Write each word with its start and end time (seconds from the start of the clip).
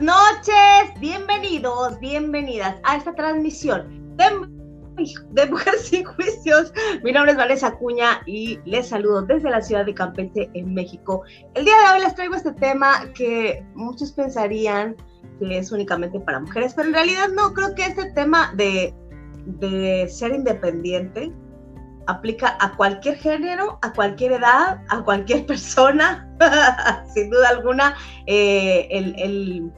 noches, 0.00 1.00
bienvenidos, 1.00 1.98
bienvenidas 1.98 2.76
a 2.84 2.96
esta 2.96 3.14
transmisión 3.14 4.16
de, 4.16 5.46
Mujeres 5.46 5.82
Sin 5.88 6.04
Juicios. 6.04 6.72
Mi 7.02 7.12
nombre 7.12 7.32
es 7.32 7.38
Vanessa 7.38 7.76
Cuña 7.76 8.20
y 8.26 8.58
les 8.64 8.88
saludo 8.88 9.22
desde 9.22 9.50
la 9.50 9.60
ciudad 9.60 9.86
de 9.86 9.94
Campeche, 9.94 10.50
en 10.54 10.74
México. 10.74 11.22
El 11.54 11.64
día 11.64 11.74
de 11.74 11.94
hoy 11.94 12.00
les 12.04 12.14
traigo 12.14 12.34
este 12.34 12.52
tema 12.52 13.10
que 13.14 13.64
muchos 13.74 14.12
pensarían 14.12 14.96
que 15.38 15.58
es 15.58 15.72
únicamente 15.72 16.18
para 16.20 16.40
mujeres, 16.40 16.74
pero 16.74 16.88
en 16.88 16.94
realidad 16.94 17.28
no, 17.34 17.52
creo 17.52 17.74
que 17.74 17.86
este 17.86 18.10
tema 18.12 18.52
de, 18.56 18.94
de 19.46 20.08
ser 20.08 20.32
independiente 20.32 21.32
aplica 22.08 22.56
a 22.60 22.74
cualquier 22.76 23.16
género, 23.18 23.78
a 23.82 23.92
cualquier 23.92 24.32
edad, 24.32 24.82
a 24.88 25.04
cualquier 25.04 25.46
persona, 25.46 26.28
sin 27.14 27.30
duda 27.30 27.50
alguna, 27.50 27.94
eh, 28.26 28.88
el, 28.90 29.72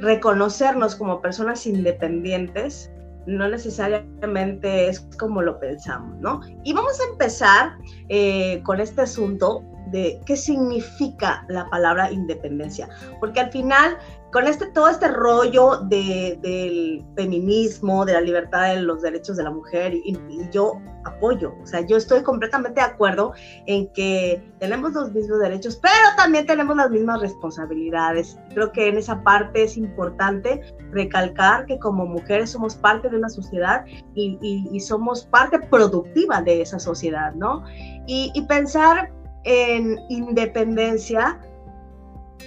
reconocernos 0.00 0.96
como 0.96 1.20
personas 1.20 1.66
independientes 1.66 2.90
no 3.28 3.46
necesariamente 3.46 4.88
es 4.88 5.00
como 5.18 5.42
lo 5.42 5.60
pensamos, 5.60 6.18
¿no? 6.18 6.40
Y 6.64 6.72
vamos 6.72 6.98
a 6.98 7.12
empezar 7.12 7.76
eh, 8.08 8.62
con 8.64 8.80
este 8.80 9.02
asunto 9.02 9.62
de 9.90 10.18
qué 10.24 10.36
significa 10.36 11.44
la 11.48 11.68
palabra 11.68 12.10
independencia, 12.10 12.88
porque 13.20 13.40
al 13.40 13.50
final 13.50 13.98
con 14.32 14.46
este, 14.46 14.66
todo 14.66 14.88
este 14.88 15.08
rollo 15.08 15.78
de, 15.84 16.38
del 16.42 17.04
feminismo, 17.16 18.04
de 18.04 18.12
la 18.12 18.20
libertad 18.20 18.74
de 18.74 18.82
los 18.82 19.00
derechos 19.02 19.36
de 19.36 19.44
la 19.44 19.50
mujer, 19.50 19.94
y, 19.94 20.18
yo 20.52 20.80
apoyo, 21.04 21.54
o 21.62 21.66
sea, 21.66 21.80
yo 21.86 21.96
estoy 21.96 22.22
completamente 22.22 22.80
de 22.80 22.86
acuerdo 22.86 23.32
en 23.66 23.90
que 23.92 24.42
tenemos 24.58 24.92
los 24.92 25.12
mismos 25.12 25.38
derechos, 25.38 25.78
pero 25.80 25.94
también 26.16 26.46
tenemos 26.46 26.76
las 26.76 26.90
mismas 26.90 27.20
responsabilidades. 27.20 28.38
Creo 28.52 28.72
que 28.72 28.88
en 28.88 28.98
esa 28.98 29.22
parte 29.22 29.62
es 29.62 29.76
importante 29.76 30.60
recalcar 30.90 31.64
que 31.64 31.78
como 31.78 32.04
mujeres 32.04 32.50
somos 32.50 32.74
parte 32.74 33.08
de 33.08 33.16
una 33.16 33.30
sociedad 33.30 33.84
y 34.14 34.80
somos 34.80 35.24
parte 35.24 35.58
productiva 35.60 36.42
de 36.42 36.62
esa 36.62 36.78
sociedad, 36.78 37.32
¿no? 37.34 37.64
y 38.06 38.42
pensar 38.48 39.10
en 39.44 39.98
independencia 40.08 41.38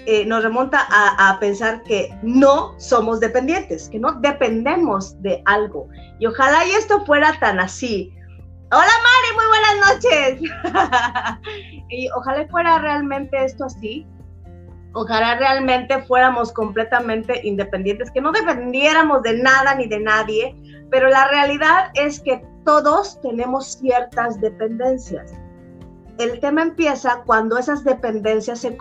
eh, 0.05 0.25
nos 0.25 0.43
remonta 0.43 0.87
a, 0.89 1.37
pensar 1.39 1.83
que 1.83 2.09
no 2.23 2.73
somos 2.79 3.19
dependientes, 3.19 3.89
que 3.89 3.99
no 3.99 4.13
dependemos 4.13 5.21
de 5.21 5.41
algo. 5.45 5.87
Y 6.19 6.25
ojalá 6.25 6.65
y 6.65 6.71
esto 6.71 7.05
fuera 7.05 7.37
tan 7.39 7.59
así. 7.59 8.11
Hola 8.71 8.91
Mari, 9.03 9.35
muy 9.35 9.47
buenas 9.47 9.75
noches. 9.93 11.83
y 11.89 12.09
ojalá 12.15 12.47
fuera 12.47 12.79
realmente 12.79 13.43
esto 13.43 13.65
así. 13.65 14.07
Ojalá 14.93 15.35
realmente 15.37 16.01
fuéramos 16.03 16.51
completamente 16.51 17.39
independientes, 17.43 18.11
que 18.11 18.21
no 18.21 18.31
dependiéramos 18.31 19.21
de 19.23 19.37
nada 19.37 19.75
ni 19.75 19.87
de 19.87 19.99
nadie, 19.99 20.55
pero 20.89 21.09
la 21.09 21.27
realidad 21.27 21.91
es 21.93 22.19
que 22.19 22.43
todos 22.65 23.21
tenemos 23.21 23.77
ciertas 23.77 24.41
dependencias. 24.41 25.31
El 26.17 26.39
tema 26.39 26.61
empieza 26.61 27.23
cuando 27.25 27.57
esas 27.57 27.83
dependencias 27.83 28.59
se, 28.59 28.77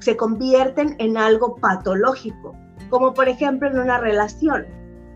se 0.00 0.16
convierten 0.16 0.96
en 0.98 1.16
algo 1.16 1.56
patológico, 1.56 2.54
como 2.90 3.14
por 3.14 3.28
ejemplo 3.28 3.68
en 3.68 3.78
una 3.78 3.98
relación. 3.98 4.66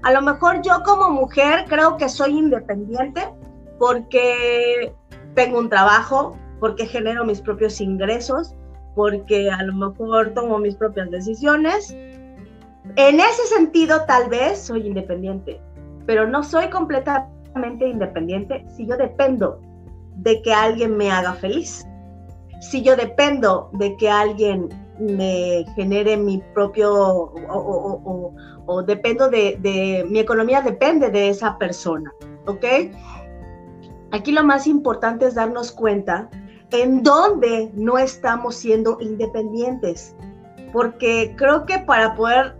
A 0.02 0.12
lo 0.12 0.22
mejor 0.22 0.62
yo 0.62 0.82
como 0.84 1.10
mujer 1.10 1.64
creo 1.68 1.96
que 1.96 2.08
soy 2.08 2.38
independiente 2.38 3.22
porque 3.78 4.92
tengo 5.34 5.58
un 5.58 5.68
trabajo, 5.68 6.36
porque 6.60 6.86
genero 6.86 7.24
mis 7.24 7.40
propios 7.40 7.80
ingresos, 7.80 8.54
porque 8.94 9.50
a 9.50 9.62
lo 9.62 9.74
mejor 9.74 10.34
tomo 10.34 10.58
mis 10.58 10.74
propias 10.74 11.10
decisiones. 11.10 11.92
En 12.96 13.20
ese 13.20 13.46
sentido 13.54 14.04
tal 14.06 14.28
vez 14.28 14.60
soy 14.60 14.86
independiente, 14.86 15.60
pero 16.06 16.26
no 16.26 16.42
soy 16.42 16.68
completamente 16.68 17.88
independiente 17.88 18.64
si 18.68 18.86
yo 18.86 18.96
dependo 18.96 19.60
de 20.16 20.42
que 20.42 20.52
alguien 20.52 20.96
me 20.96 21.10
haga 21.10 21.32
feliz 21.34 21.86
si 22.62 22.80
yo 22.80 22.94
dependo 22.94 23.70
de 23.72 23.96
que 23.96 24.08
alguien 24.08 24.68
me 25.00 25.64
genere 25.74 26.16
mi 26.16 26.38
propio 26.54 27.32
o, 27.48 28.82
dependo 28.86 29.28
de, 29.28 30.06
mi 30.08 30.20
economía 30.20 30.62
depende 30.62 31.10
de 31.10 31.28
esa 31.28 31.58
persona, 31.58 32.12
¿ok? 32.46 32.64
Aquí 34.12 34.30
lo 34.30 34.44
más 34.44 34.68
importante 34.68 35.26
es 35.26 35.34
darnos 35.34 35.72
cuenta 35.72 36.30
en 36.70 37.02
dónde 37.02 37.70
no 37.74 37.98
estamos 37.98 38.54
siendo 38.54 38.96
independientes, 39.00 40.14
porque 40.72 41.34
creo 41.36 41.66
que 41.66 41.80
para 41.80 42.14
poder 42.14 42.56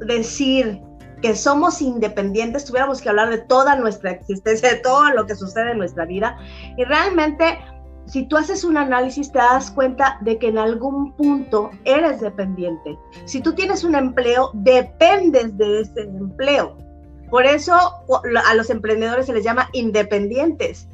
decir 0.00 0.82
que 1.22 1.36
somos 1.36 1.80
independientes, 1.80 2.64
tuviéramos 2.64 3.00
que 3.00 3.08
hablar 3.08 3.30
de 3.30 3.38
toda 3.38 3.76
nuestra 3.76 4.10
existencia, 4.10 4.70
de 4.70 4.80
todo 4.80 5.10
lo 5.10 5.26
que 5.26 5.36
sucede 5.36 5.72
en 5.72 5.78
nuestra 5.78 6.04
vida, 6.04 6.36
y 6.76 6.84
realmente 6.84 7.58
si 8.08 8.26
tú 8.26 8.36
haces 8.36 8.64
un 8.64 8.76
análisis 8.76 9.30
te 9.30 9.38
das 9.38 9.70
cuenta 9.70 10.18
de 10.22 10.38
que 10.38 10.48
en 10.48 10.58
algún 10.58 11.12
punto 11.12 11.70
eres 11.84 12.20
dependiente. 12.20 12.98
Si 13.26 13.40
tú 13.40 13.54
tienes 13.54 13.84
un 13.84 13.94
empleo, 13.94 14.50
dependes 14.54 15.56
de 15.58 15.82
ese 15.82 16.02
empleo. 16.02 16.76
Por 17.30 17.44
eso 17.44 17.74
a 17.74 18.54
los 18.54 18.70
emprendedores 18.70 19.26
se 19.26 19.34
les 19.34 19.44
llama 19.44 19.68
independientes, 19.74 20.88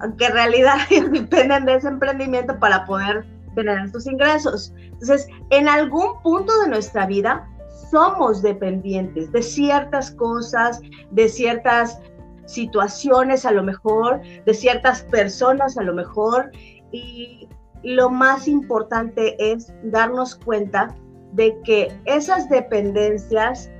aunque 0.00 0.26
en 0.26 0.32
realidad 0.32 0.76
dependen 1.10 1.64
de 1.64 1.74
ese 1.74 1.88
emprendimiento 1.88 2.58
para 2.60 2.84
poder 2.86 3.26
tener 3.56 3.90
sus 3.90 4.06
ingresos. 4.06 4.72
Entonces, 4.76 5.26
en 5.50 5.68
algún 5.68 6.20
punto 6.22 6.52
de 6.60 6.68
nuestra 6.68 7.06
vida 7.06 7.48
somos 7.90 8.42
dependientes 8.42 9.30
de 9.32 9.42
ciertas 9.42 10.12
cosas, 10.12 10.80
de 11.10 11.28
ciertas 11.28 12.00
situaciones 12.46 13.44
a 13.46 13.52
lo 13.52 13.62
mejor, 13.62 14.20
de 14.44 14.54
ciertas 14.54 15.02
personas 15.02 15.76
a 15.76 15.82
lo 15.82 15.94
mejor. 15.94 16.50
Y 16.92 17.48
lo 17.82 18.10
más 18.10 18.48
importante 18.48 19.36
es 19.38 19.72
darnos 19.84 20.34
cuenta 20.36 20.94
de 21.32 21.60
que 21.64 21.88
esas 22.04 22.48
dependencias 22.48 23.70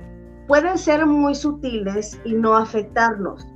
pueden 0.47 0.77
ser 0.77 1.05
muy 1.05 1.33
sutiles 1.35 2.19
y 2.23 2.33
no 2.33 2.55
afectarnos. 2.55 3.47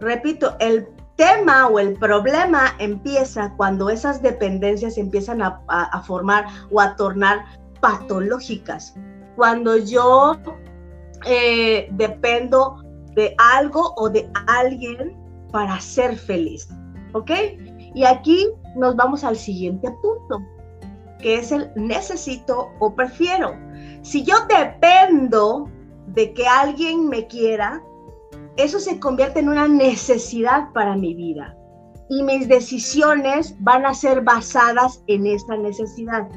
Repito, 0.00 0.56
el 0.58 0.88
tema 1.16 1.68
o 1.68 1.78
el 1.78 1.98
problema 1.98 2.74
empieza 2.78 3.52
cuando 3.56 3.90
esas 3.90 4.22
dependencias 4.22 4.96
empiezan 4.96 5.42
a, 5.42 6.02
formar 6.06 6.46
o 6.70 6.80
a 6.80 6.96
tornar 6.96 7.44
patológicas. 7.80 8.94
Cuando 9.36 9.76
yo 9.76 10.38
eh, 11.26 11.88
dependo 11.92 12.82
de 13.14 13.34
algo 13.38 13.94
o 13.96 14.08
de 14.08 14.30
alguien 14.46 15.16
para 15.52 15.80
ser 15.80 16.16
feliz. 16.16 16.68
¿Ok? 17.12 17.30
Y 17.94 18.04
aquí 18.04 18.48
nos 18.76 18.94
vamos 18.96 19.24
al 19.24 19.36
siguiente 19.36 19.90
punto, 20.02 20.40
que 21.18 21.36
es 21.36 21.50
el 21.50 21.70
necesito 21.74 22.70
o 22.78 22.94
prefiero. 22.94 23.54
Si 24.02 24.22
yo 24.22 24.36
dependo 24.48 25.68
de 26.08 26.32
que 26.32 26.46
alguien 26.46 27.08
me 27.08 27.26
quiera, 27.26 27.82
eso 28.56 28.78
se 28.78 28.98
convierte 29.00 29.40
en 29.40 29.48
una 29.48 29.66
necesidad 29.68 30.72
para 30.72 30.96
mi 30.96 31.14
vida. 31.14 31.56
Y 32.08 32.22
mis 32.22 32.48
decisiones 32.48 33.54
van 33.60 33.86
a 33.86 33.94
ser 33.94 34.22
basadas 34.22 35.02
en 35.06 35.26
esa 35.26 35.56
necesidad. 35.56 36.28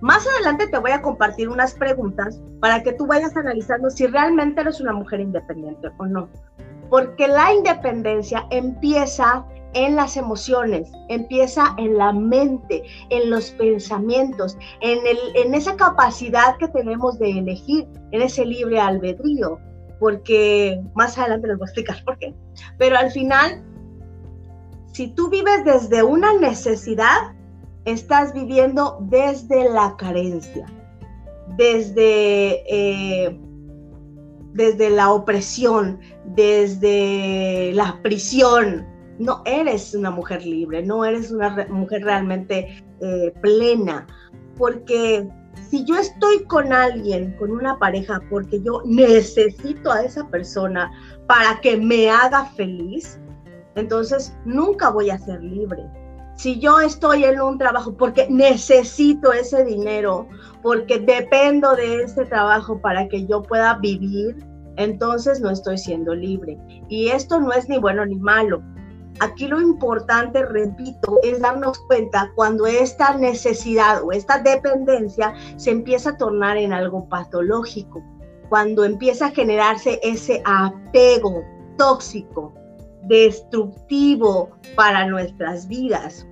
Más 0.00 0.26
adelante 0.26 0.68
te 0.68 0.78
voy 0.78 0.92
a 0.92 1.02
compartir 1.02 1.48
unas 1.48 1.74
preguntas 1.74 2.40
para 2.60 2.82
que 2.82 2.92
tú 2.92 3.06
vayas 3.06 3.36
analizando 3.36 3.90
si 3.90 4.06
realmente 4.06 4.60
eres 4.60 4.80
una 4.80 4.92
mujer 4.92 5.20
independiente 5.20 5.90
o 5.98 6.06
no. 6.06 6.28
Porque 6.88 7.26
la 7.26 7.52
independencia 7.52 8.46
empieza 8.50 9.44
en 9.74 9.96
las 9.96 10.16
emociones, 10.16 10.90
empieza 11.08 11.74
en 11.76 11.98
la 11.98 12.12
mente, 12.12 12.82
en 13.10 13.28
los 13.28 13.50
pensamientos, 13.50 14.56
en, 14.80 14.98
el, 15.06 15.18
en 15.34 15.54
esa 15.54 15.76
capacidad 15.76 16.56
que 16.58 16.68
tenemos 16.68 17.18
de 17.18 17.30
elegir, 17.30 17.86
en 18.12 18.22
ese 18.22 18.46
libre 18.46 18.80
albedrío. 18.80 19.58
Porque 19.98 20.80
más 20.94 21.18
adelante 21.18 21.48
les 21.48 21.58
voy 21.58 21.66
a 21.66 21.70
explicar 21.70 22.04
por 22.04 22.18
qué. 22.18 22.34
Pero 22.78 22.96
al 22.96 23.10
final, 23.10 23.64
si 24.92 25.08
tú 25.08 25.28
vives 25.28 25.64
desde 25.64 26.04
una 26.04 26.34
necesidad, 26.34 27.34
estás 27.84 28.32
viviendo 28.32 28.98
desde 29.00 29.68
la 29.70 29.96
carencia, 29.96 30.66
desde, 31.56 32.62
eh, 32.68 33.38
desde 34.52 34.90
la 34.90 35.12
opresión, 35.12 35.98
desde 36.24 37.72
la 37.74 38.00
prisión. 38.02 38.86
No 39.18 39.42
eres 39.46 39.94
una 39.94 40.10
mujer 40.10 40.44
libre, 40.44 40.82
no 40.82 41.04
eres 41.04 41.30
una 41.30 41.66
mujer 41.70 42.04
realmente 42.04 42.82
eh, 43.00 43.32
plena, 43.40 44.06
porque 44.56 45.28
si 45.70 45.84
yo 45.84 45.96
estoy 45.96 46.44
con 46.44 46.72
alguien, 46.72 47.34
con 47.38 47.50
una 47.50 47.78
pareja, 47.78 48.20
porque 48.30 48.62
yo 48.62 48.82
necesito 48.84 49.90
a 49.90 50.02
esa 50.02 50.28
persona 50.28 50.90
para 51.26 51.60
que 51.60 51.76
me 51.76 52.08
haga 52.10 52.44
feliz, 52.46 53.18
entonces 53.74 54.36
nunca 54.44 54.90
voy 54.90 55.10
a 55.10 55.18
ser 55.18 55.42
libre 55.42 55.84
Si 56.38 56.60
yo 56.60 56.78
estoy 56.78 57.24
en 57.24 57.40
un 57.40 57.58
trabajo 57.58 57.96
porque 57.96 58.28
necesito 58.30 59.32
ese 59.32 59.64
dinero, 59.64 60.28
porque 60.62 61.00
dependo 61.00 61.74
de 61.74 62.04
ese 62.04 62.26
trabajo 62.26 62.80
para 62.80 63.08
que 63.08 63.26
yo 63.26 63.42
pueda 63.42 63.74
vivir, 63.74 64.36
entonces 64.76 65.40
no 65.40 65.50
estoy 65.50 65.78
siendo 65.78 66.14
libre. 66.14 66.56
Y 66.88 67.08
esto 67.08 67.40
no 67.40 67.50
es 67.50 67.68
ni 67.68 67.78
bueno 67.78 68.06
ni 68.06 68.14
malo. 68.14 68.62
Aquí 69.18 69.48
lo 69.48 69.60
importante, 69.60 70.46
repito, 70.46 71.18
es 71.24 71.40
darnos 71.40 71.76
cuenta 71.88 72.30
cuando 72.36 72.68
esta 72.68 73.16
necesidad 73.16 74.04
o 74.04 74.12
esta 74.12 74.38
dependencia 74.38 75.34
se 75.56 75.72
empieza 75.72 76.10
a 76.10 76.18
tornar 76.18 76.56
en 76.56 76.72
algo 76.72 77.08
patológico, 77.08 78.00
cuando 78.48 78.84
empieza 78.84 79.26
a 79.26 79.30
generarse 79.30 79.98
ese 80.04 80.40
apego 80.44 81.42
tóxico, 81.76 82.54
destructivo 83.08 84.50
para 84.76 85.04
nuestras 85.08 85.66
vidas. 85.66 86.27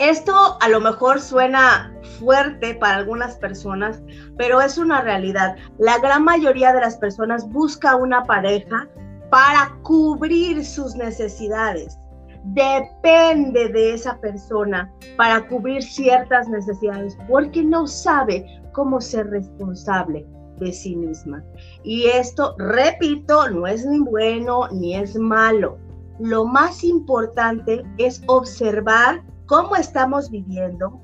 Esto 0.00 0.56
a 0.62 0.68
lo 0.70 0.80
mejor 0.80 1.20
suena 1.20 1.94
fuerte 2.18 2.74
para 2.74 2.96
algunas 2.96 3.36
personas, 3.36 4.02
pero 4.38 4.62
es 4.62 4.78
una 4.78 5.02
realidad. 5.02 5.56
La 5.76 5.98
gran 5.98 6.24
mayoría 6.24 6.72
de 6.72 6.80
las 6.80 6.96
personas 6.96 7.46
busca 7.50 7.96
una 7.96 8.24
pareja 8.24 8.88
para 9.30 9.76
cubrir 9.82 10.64
sus 10.64 10.94
necesidades. 10.94 11.98
Depende 12.44 13.68
de 13.68 13.92
esa 13.92 14.18
persona 14.22 14.90
para 15.18 15.46
cubrir 15.46 15.82
ciertas 15.82 16.48
necesidades 16.48 17.18
porque 17.28 17.62
no 17.62 17.86
sabe 17.86 18.46
cómo 18.72 19.02
ser 19.02 19.28
responsable 19.28 20.26
de 20.60 20.72
sí 20.72 20.96
misma. 20.96 21.44
Y 21.84 22.06
esto, 22.06 22.54
repito, 22.56 23.50
no 23.50 23.66
es 23.66 23.84
ni 23.84 23.98
bueno 23.98 24.66
ni 24.72 24.96
es 24.96 25.14
malo. 25.16 25.76
Lo 26.18 26.46
más 26.46 26.84
importante 26.84 27.82
es 27.98 28.22
observar 28.28 29.22
cómo 29.50 29.74
estamos 29.74 30.30
viviendo, 30.30 31.00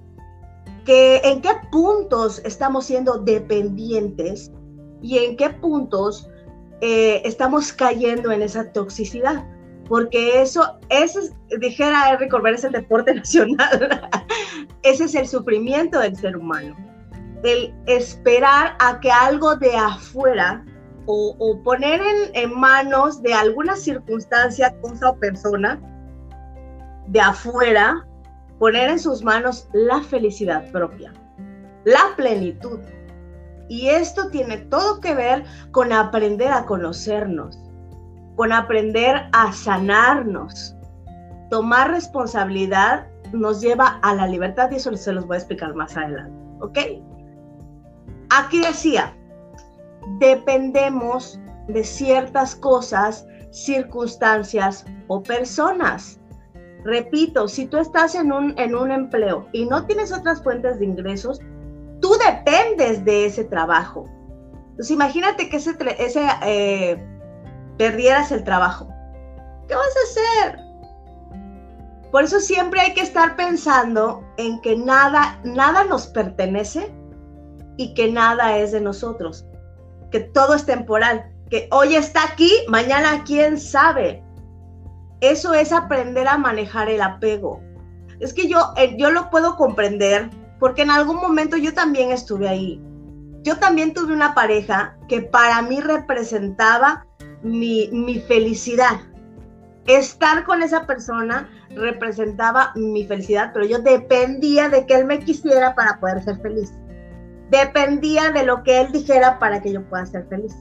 que 0.85 1.17
en 1.25 1.43
qué 1.43 1.51
puntos 1.73 2.41
estamos 2.45 2.87
siendo 2.87 3.19
dependientes 3.19 4.53
y 5.03 5.19
en 5.19 5.37
qué 5.37 5.51
puntos 5.51 6.31
eh, 6.81 7.23
estamos 7.25 7.73
cayendo 7.73 8.31
en 8.31 8.43
esa 8.43 8.71
toxicidad. 8.71 9.45
Porque 9.89 10.41
eso, 10.41 10.79
ese, 10.91 11.35
dijera 11.59 12.13
Eric 12.13 12.31
Corber, 12.31 12.55
es 12.55 12.63
el 12.63 12.71
deporte 12.71 13.15
nacional. 13.17 14.09
ese 14.85 15.05
es 15.05 15.17
el 15.17 15.27
sufrimiento 15.27 15.99
del 15.99 16.15
ser 16.15 16.37
humano. 16.37 16.77
El 17.43 17.75
esperar 17.87 18.77
a 18.79 19.01
que 19.01 19.11
algo 19.11 19.57
de 19.57 19.75
afuera 19.75 20.65
o, 21.07 21.61
poner 21.65 22.01
en, 22.01 22.31
en, 22.35 22.61
manos 22.61 23.21
de 23.23 23.35
alguna 23.35 23.75
circunstancia, 23.75 24.73
cosa 24.81 25.11
o 25.11 25.17
persona 25.19 25.81
de 27.09 27.21
afuera 27.21 28.07
poner 28.59 28.91
en 28.91 28.99
sus 28.99 29.23
manos 29.23 29.69
la 29.73 30.03
felicidad 30.03 30.71
propia, 30.71 31.13
la 31.85 32.15
plenitud. 32.17 32.81
Y 33.69 33.89
esto 33.89 34.29
tiene 34.31 34.59
todo 34.59 35.01
que 35.01 35.15
ver 35.15 35.45
con 35.73 35.93
aprender 35.93 36.53
a 36.53 36.65
conocernos, 36.65 37.59
con 38.37 38.53
aprender 38.53 39.29
a 39.33 39.53
sanarnos. 39.53 40.77
Tomar 41.51 41.91
responsabilidad 41.91 43.07
nos 43.33 43.61
lleva 43.61 43.99
a 44.03 44.15
la 44.15 44.27
libertad 44.27 44.71
y 44.71 44.77
eso 44.77 44.95
se 44.97 45.13
los 45.13 45.27
voy 45.27 45.37
a 45.37 45.39
explicar 45.39 45.75
más 45.75 45.97
adelante. 45.97 46.33
¿Ok? 46.61 46.79
Aquí 48.31 48.61
decía, 48.61 49.17
dependemos 50.19 51.41
de 51.69 51.85
ciertas 51.85 52.55
cosas, 52.55 53.27
circunstancias 53.51 54.85
o 55.09 55.23
personas. 55.23 56.21
Repito, 56.87 57.49
si 57.49 57.67
tú 57.67 57.79
estás 57.79 58.15
en 58.15 58.31
un, 58.31 58.57
en 58.57 58.77
un 58.77 58.93
empleo 58.93 59.49
y 59.51 59.67
no 59.67 59.85
tienes 59.87 60.13
otras 60.13 60.41
fuentes 60.41 60.79
de 60.79 60.85
ingresos, 60.85 61.41
tú 62.01 62.13
dependes 62.25 63.05
de 63.05 63.27
ese 63.27 63.43
trabajo. 63.43 64.05
Entonces 64.71 64.93
imagínate 64.93 65.49
que 65.49 65.57
ese, 65.57 65.77
ese 65.99 66.25
eh, 66.45 67.05
perdieras 67.77 68.31
el 68.31 68.45
trabajo. 68.45 68.87
¿Qué 69.67 69.75
vas 69.75 69.85
a 69.97 70.45
hacer? 70.45 70.61
Por 72.13 72.23
eso 72.23 72.39
siempre 72.39 72.81
hay 72.81 72.95
que 72.95 73.01
estar 73.01 73.35
pensando 73.35 74.23
en 74.37 74.61
que 74.61 74.77
nada, 74.77 75.41
nada 75.43 75.83
nos 75.83 76.07
pertenece 76.07 76.95
y 77.77 77.95
que 77.95 78.13
nada 78.13 78.59
es 78.59 78.71
de 78.71 78.81
nosotros, 78.81 79.45
que 80.13 80.21
todo 80.21 80.55
es 80.55 80.65
temporal, 80.65 81.35
que 81.51 81.67
hoy 81.73 81.97
está 81.97 82.23
aquí, 82.23 82.53
mañana 82.69 83.25
quién 83.27 83.59
sabe. 83.59 84.23
Eso 85.21 85.55
es 85.55 85.73
aprender 85.73 86.29
a 86.29 86.37
manejar 86.37 86.89
el 86.89 87.03
apego. 87.03 87.61
Es 88.21 88.33
que 88.33 88.49
yo, 88.49 88.73
eh, 88.77 88.97
yo 88.99 89.11
lo 89.11 89.31
puedo 89.31 89.57
comprender 89.57 90.31
porque 90.59 90.83
en 90.83 90.91
algún 90.91 91.17
momento 91.17 91.57
yo 91.57 91.75
también 91.75 92.13
estuve 92.13 92.49
ahí. 92.49 92.83
Yo 93.43 93.59
también 93.59 93.95
tuve 93.95 94.13
una 94.13 94.35
pareja 94.35 94.97
que 95.09 95.23
para 95.23 95.63
mí 95.63 95.81
representaba 95.81 97.07
mi, 97.43 97.89
mi 97.93 98.19
felicidad. 98.21 99.01
Estar 99.87 100.45
con 100.45 100.63
esa 100.63 100.87
persona 100.87 101.49
representaba 101.71 102.73
mi 102.75 103.07
felicidad, 103.07 103.53
pero 103.55 103.67
yo 103.67 103.79
dependía 103.79 104.69
de 104.69 104.85
que 104.87 104.95
él 104.95 105.05
me 105.05 105.21
quisiera 105.21 105.75
para 105.75 106.01
poder 106.01 106.23
ser 106.25 106.41
feliz. 106.41 106.73
Dependía 107.51 108.33
de 108.33 108.45
lo 108.45 108.65
que 108.65 108.81
él 108.81 108.91
dijera 108.91 109.39
para 109.39 109.63
que 109.63 109.73
yo 109.73 109.83
pueda 109.89 110.05
ser 110.07 110.27
feliz. 110.29 110.57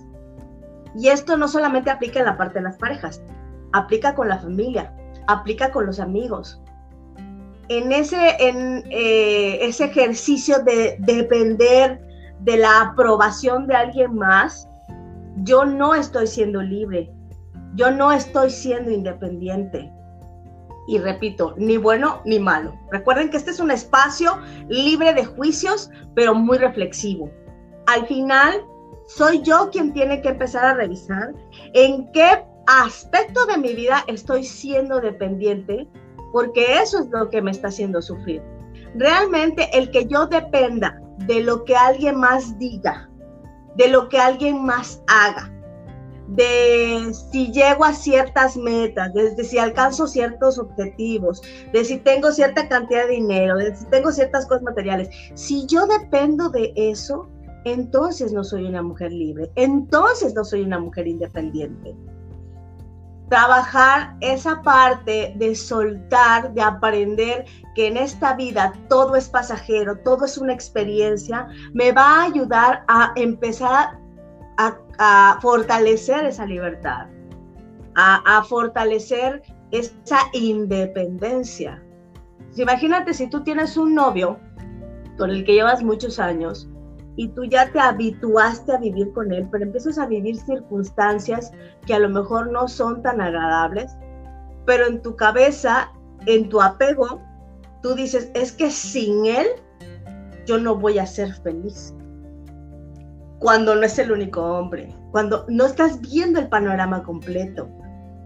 Y 0.95 1.07
esto 1.07 1.37
no 1.37 1.47
solamente 1.47 1.89
aplica 1.89 2.19
en 2.19 2.25
la 2.25 2.37
parte 2.37 2.59
de 2.59 2.65
las 2.65 2.77
parejas, 2.77 3.21
aplica 3.75 4.16
con 4.16 4.30
la 4.30 4.39
familia, 4.39 4.94
aplica 5.27 5.72
con 5.72 5.86
los 5.86 6.00
amigos. 6.00 6.62
En 7.68 7.92
ese, 7.92 8.36
en, 8.39 8.83
eh, 8.89 9.60
ese 9.62 9.86
ejercicio 9.86 10.63
de, 10.63 10.95
depender 11.00 12.00
de 12.39 12.57
la 12.57 12.81
aprobación 12.81 13.68
de 13.68 13.75
alguien 13.75 14.16
más, 14.16 14.69
yo 15.38 15.66
no 15.66 15.94
estoy 15.94 16.27
siendo 16.27 16.62
libre, 16.62 17.12
yo 17.75 17.92
no 17.92 18.12
estoy 18.12 18.50
siendo 18.50 18.92
independiente. 18.92 19.92
Y 20.88 21.00
repito, 21.00 21.56
ni 21.57 21.77
bueno 21.77 22.22
ni 22.25 22.39
malo. 22.39 22.74
Recuerden 22.92 23.30
que 23.30 23.38
este 23.38 23.51
es 23.51 23.60
un 23.60 23.72
espacio 23.72 24.38
libre 24.69 25.13
de 25.13 25.25
juicios, 25.25 25.89
pero 26.13 26.36
muy 26.36 26.60
reflexivo. 26.60 27.30
Al 27.88 28.06
final, 28.06 28.63
soy 29.07 29.42
yo 29.42 29.69
quien 29.72 29.92
tiene 29.94 30.22
que 30.22 30.30
empezar 30.30 30.63
a 30.63 30.75
revisar 30.75 31.33
en 31.74 32.12
qué 32.12 32.45
aspecto 32.67 33.45
de 33.45 33.57
mi 33.57 33.73
vida 33.73 34.03
estoy 34.07 34.44
siendo 34.44 35.00
dependiente 35.00 35.88
porque 36.31 36.79
eso 36.81 37.00
es 37.00 37.09
lo 37.09 37.29
que 37.29 37.41
me 37.41 37.51
está 37.51 37.69
haciendo 37.69 38.01
sufrir. 38.01 38.41
Realmente 38.95 39.69
el 39.74 39.91
que 39.91 40.05
yo 40.05 40.27
dependa 40.27 41.01
de 41.19 41.41
lo 41.41 41.63
que 41.63 41.75
alguien 41.75 42.17
más 42.17 42.57
diga, 42.60 43.10
de 43.77 43.88
lo 43.88 44.10
que 44.10 44.19
alguien 44.19 44.63
más 44.65 45.01
haga, 45.07 45.51
de 46.27 47.13
si 47.31 47.51
llego 47.51 47.86
a 47.86 47.93
ciertas 47.93 48.57
metas, 48.57 49.13
de, 49.13 49.43
si 49.43 49.57
alcanzo 49.57 50.07
ciertos 50.07 50.57
objetivos, 50.57 51.41
de 51.72 51.86
si 51.86 51.98
tengo 52.00 52.31
cierta 52.31 52.67
cantidad 52.67 53.05
de 53.05 53.13
dinero, 53.13 53.57
de 53.57 53.75
si 53.75 53.86
tengo 53.86 54.12
ciertas 54.12 54.45
cosas 54.45 54.63
materiales. 54.63 55.10
Si 55.36 55.67
yo 55.67 55.86
dependo 55.88 56.50
de 56.50 56.74
eso, 56.75 57.29
entonces 57.63 58.34
no 58.34 58.43
soy 58.43 58.65
una 58.65 58.81
mujer 58.81 59.12
libre, 59.12 59.51
entonces 59.55 60.34
no 60.34 60.43
soy 60.43 60.62
una 60.62 60.79
mujer 60.79 61.07
independiente 61.07 61.95
trabajar 63.29 64.15
esa 64.22 64.62
parte 64.62 65.34
de 65.38 65.55
soltar, 65.55 66.53
de 66.53 66.62
aprender 66.62 67.46
que 67.74 67.88
en 67.88 67.98
esta 67.98 68.36
vida 68.36 68.74
todo 68.88 69.15
es 69.15 69.29
pasajero, 69.29 69.98
todo 70.00 70.25
es 70.25 70.38
una 70.38 70.53
experiencia, 70.53 71.48
me 71.74 71.91
va 71.91 72.22
a 72.22 72.24
ayudar 72.24 72.84
a 72.88 73.12
empezar 73.15 74.00
a, 74.58 75.38
fortalecer 75.41 76.24
esa 76.24 76.46
libertad, 76.46 77.08
a, 77.96 78.44
fortalecer 78.48 79.41
esa 79.72 80.20
independencia. 80.32 81.84
Imagínate 82.55 83.13
si 83.13 83.29
tú 83.29 83.44
tienes 83.44 83.75
un 83.75 83.94
novio 83.94 84.39
con 85.17 85.32
el 85.32 85.44
que 85.44 85.53
llevas 85.53 85.84
muchos 85.84 86.20
años 86.20 86.70
y 87.17 87.29
tú 87.29 87.45
ya 87.45 87.72
te 87.72 87.79
habituaste 87.79 88.74
a 88.74 88.77
vivir 88.77 89.12
con 89.13 89.31
él, 89.31 89.48
pero 89.51 89.63
empiezas 89.63 89.98
a 89.98 90.05
vivir 90.05 90.38
circunstancias 90.38 91.51
que 91.86 91.93
a 91.93 92.00
lo 92.00 92.10
mejor 92.10 92.51
no 92.51 92.67
son 92.67 93.01
tan 93.01 93.22
agradables, 93.22 93.95
pero 94.65 94.88
en 94.88 95.01
tu 95.01 95.15
cabeza, 95.15 95.91
en 96.25 96.50
tu 96.50 96.62
apego, 96.62 97.22
tú 97.81 97.95
dices, 97.95 98.31
es 98.34 98.51
que 98.51 98.69
sin 98.69 99.25
él 99.25 99.48
yo 100.45 100.57
no 100.57 100.75
voy 100.75 101.00
a 101.00 101.05
ser 101.05 101.34
feliz. 101.34 101.93
Cuando 103.39 103.75
no 103.75 103.84
es 103.84 103.98
el 104.00 104.12
único 104.12 104.41
hombre, 104.41 104.93
cuando 105.12 105.45
no 105.48 105.65
estás 105.65 106.01
viendo 106.01 106.39
el 106.39 106.50
panorama 106.50 107.03
completo, 107.03 107.69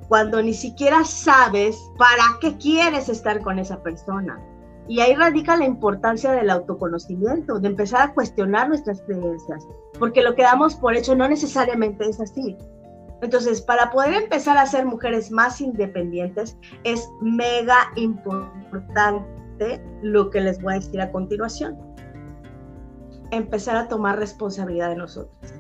cuando 0.08 0.42
ni 0.42 0.54
siquiera 0.54 1.04
sabes 1.04 1.78
para 1.98 2.24
qué 2.42 2.58
quieres 2.58 3.10
estar 3.10 3.42
con 3.42 3.60
esa 3.60 3.82
persona 3.84 4.40
y 4.90 5.02
ahí 5.02 5.14
radica 5.14 5.56
la 5.56 5.66
importancia 5.66 6.32
del 6.32 6.50
autoconocimiento, 6.50 7.60
de 7.60 7.68
empezar 7.68 8.02
a 8.02 8.14
cuestionar 8.16 8.70
nuestras 8.70 9.04
creencias, 9.04 9.64
porque 10.00 10.24
lo 10.24 10.34
que 10.34 10.42
damos 10.42 10.76
por 10.76 10.96
hecho 10.96 11.16
no 11.16 11.30
necesariamente 11.30 12.10
es 12.10 12.20
así. 12.20 12.58
Entonces, 13.22 13.62
para 13.62 13.92
poder 13.92 14.16
empezar 14.16 14.58
a 14.58 14.66
ser 14.66 14.88
mujeres 14.88 15.30
más 15.30 15.62
independientes, 15.62 16.58
es 16.84 17.08
mega 17.22 17.92
importante 17.98 19.80
lo 20.02 20.32
que 20.32 20.42
les 20.42 20.60
voy 20.60 20.74
a 20.74 20.80
decir 20.80 21.00
a 21.02 21.12
continuación. 21.12 21.78
Empezar 23.30 23.76
a 23.76 23.88
tomar 23.90 24.18
responsabilidad 24.18 24.90
de 24.90 24.96
nosotros. 24.96 25.54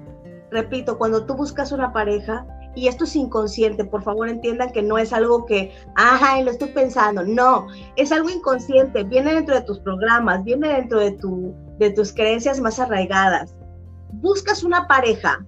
Repito, 0.49 0.97
cuando 0.97 1.27
tú 1.27 1.35
buscas 1.35 1.71
una 1.71 1.93
pareja, 1.93 2.47
y 2.75 2.87
esto 2.87 3.03
es 3.03 3.15
inconsciente, 3.15 3.83
por 3.83 4.03
favor 4.03 4.29
entiendan 4.29 4.71
que 4.71 4.81
no 4.81 4.97
es 4.97 5.11
algo 5.11 5.45
que, 5.45 5.73
ajá, 5.95 6.41
lo 6.41 6.51
estoy 6.51 6.69
pensando, 6.69 7.23
no, 7.23 7.67
es 7.95 8.11
algo 8.11 8.29
inconsciente, 8.29 9.03
viene 9.03 9.33
dentro 9.33 9.55
de 9.55 9.61
tus 9.61 9.79
programas, 9.79 10.43
viene 10.43 10.69
dentro 10.69 10.99
de, 10.99 11.11
tu, 11.13 11.53
de 11.77 11.91
tus 11.91 12.13
creencias 12.13 12.59
más 12.59 12.79
arraigadas. 12.79 13.55
Buscas 14.13 14.63
una 14.63 14.87
pareja 14.87 15.45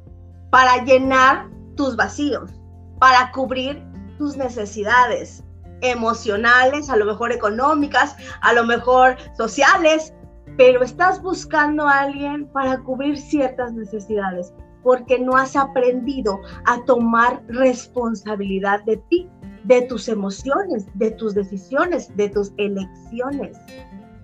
para 0.49 0.83
llenar 0.83 1.49
tus 1.75 1.95
vacíos, 1.95 2.51
para 2.99 3.31
cubrir 3.31 3.83
tus 4.17 4.35
necesidades 4.35 5.43
emocionales, 5.81 6.89
a 6.89 6.95
lo 6.95 7.05
mejor 7.05 7.31
económicas, 7.31 8.15
a 8.41 8.53
lo 8.53 8.65
mejor 8.65 9.15
sociales, 9.37 10.13
pero 10.57 10.83
estás 10.83 11.21
buscando 11.21 11.87
a 11.87 12.01
alguien 12.01 12.47
para 12.47 12.79
cubrir 12.79 13.17
ciertas 13.17 13.73
necesidades 13.73 14.53
porque 14.83 15.19
no 15.19 15.35
has 15.35 15.55
aprendido 15.55 16.39
a 16.65 16.83
tomar 16.85 17.41
responsabilidad 17.47 18.83
de 18.85 18.97
ti, 19.09 19.29
de 19.63 19.83
tus 19.83 20.07
emociones, 20.07 20.85
de 20.95 21.11
tus 21.11 21.35
decisiones, 21.35 22.15
de 22.15 22.29
tus 22.29 22.51
elecciones. 22.57 23.57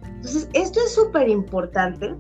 Entonces, 0.04 0.50
esto 0.54 0.80
es 0.80 0.94
súper 0.94 1.30
importante, 1.30 2.16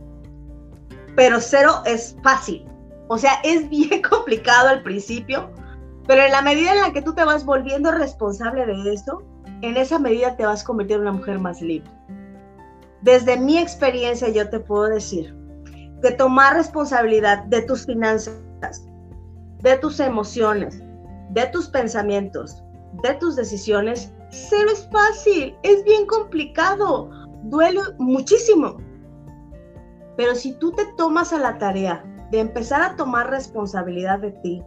pero 1.15 1.41
cero 1.41 1.81
es 1.85 2.15
fácil. 2.23 2.65
O 3.07 3.17
sea, 3.17 3.33
es 3.43 3.67
bien 3.69 4.01
complicado 4.09 4.69
al 4.69 4.83
principio, 4.83 5.49
pero 6.05 6.23
en 6.23 6.31
la 6.31 6.41
medida 6.41 6.73
en 6.73 6.81
la 6.81 6.93
que 6.93 7.01
tú 7.01 7.13
te 7.13 7.25
vas 7.25 7.43
volviendo 7.43 7.91
responsable 7.91 8.65
de 8.65 8.93
eso, 8.93 9.23
en 9.61 9.77
esa 9.77 9.97
medida 9.97 10.35
te 10.37 10.45
vas 10.45 10.61
a 10.61 10.65
convertir 10.65 10.97
en 10.97 11.01
una 11.01 11.13
mujer 11.13 11.39
más 11.39 11.61
libre. 11.61 11.89
Desde 13.01 13.37
mi 13.37 13.57
experiencia 13.57 14.29
yo 14.29 14.49
te 14.49 14.59
puedo 14.59 14.85
decir 14.85 15.36
que 16.01 16.11
tomar 16.11 16.55
responsabilidad 16.55 17.43
de 17.45 17.61
tus 17.63 17.85
finanzas, 17.85 18.39
de 19.61 19.77
tus 19.77 19.99
emociones, 19.99 20.81
de 21.29 21.47
tus 21.47 21.67
pensamientos, 21.67 22.63
de 23.03 23.13
tus 23.15 23.35
decisiones, 23.35 24.13
cero 24.29 24.69
es 24.71 24.87
fácil, 24.91 25.55
es 25.63 25.83
bien 25.83 26.05
complicado, 26.05 27.09
duele 27.43 27.81
muchísimo. 27.97 28.77
Pero 30.15 30.35
si 30.35 30.53
tú 30.53 30.71
te 30.71 30.85
tomas 30.97 31.33
a 31.33 31.39
la 31.39 31.57
tarea 31.57 32.03
de 32.31 32.39
empezar 32.39 32.81
a 32.81 32.95
tomar 32.95 33.29
responsabilidad 33.29 34.19
de 34.19 34.31
ti, 34.31 34.63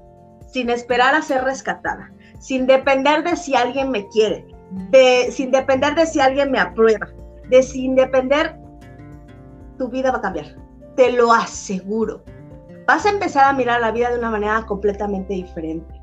sin 0.47 0.71
esperar 0.71 1.15
a 1.15 1.23
ser 1.23 1.45
rescatada, 1.45 2.13
sin 2.39 2.67
depender 2.67 3.23
de 3.23 3.37
si 3.37 3.55
alguien 3.55 3.91
me 3.91 4.09
quiere, 4.09 4.47
de, 4.91 5.31
sin 5.31 5.51
depender 5.51 5.95
de 5.95 6.07
si 6.07 6.21
alguien 6.21 6.51
me 6.51 6.59
aprueba, 6.59 7.09
de 7.49 7.63
sin 7.63 7.95
depender, 7.95 8.57
tu 9.79 9.89
vida 9.89 10.11
va 10.11 10.19
a 10.19 10.23
cambiar. 10.23 10.57
Te 10.97 11.13
lo 11.13 11.33
aseguro. 11.33 12.23
Vas 12.87 13.07
a 13.07 13.11
empezar 13.11 13.45
a 13.45 13.53
mirar 13.53 13.81
la 13.81 13.93
vida 13.93 14.11
de 14.11 14.19
una 14.19 14.31
manera 14.31 14.67
completamente 14.67 15.35
diferente. 15.35 16.01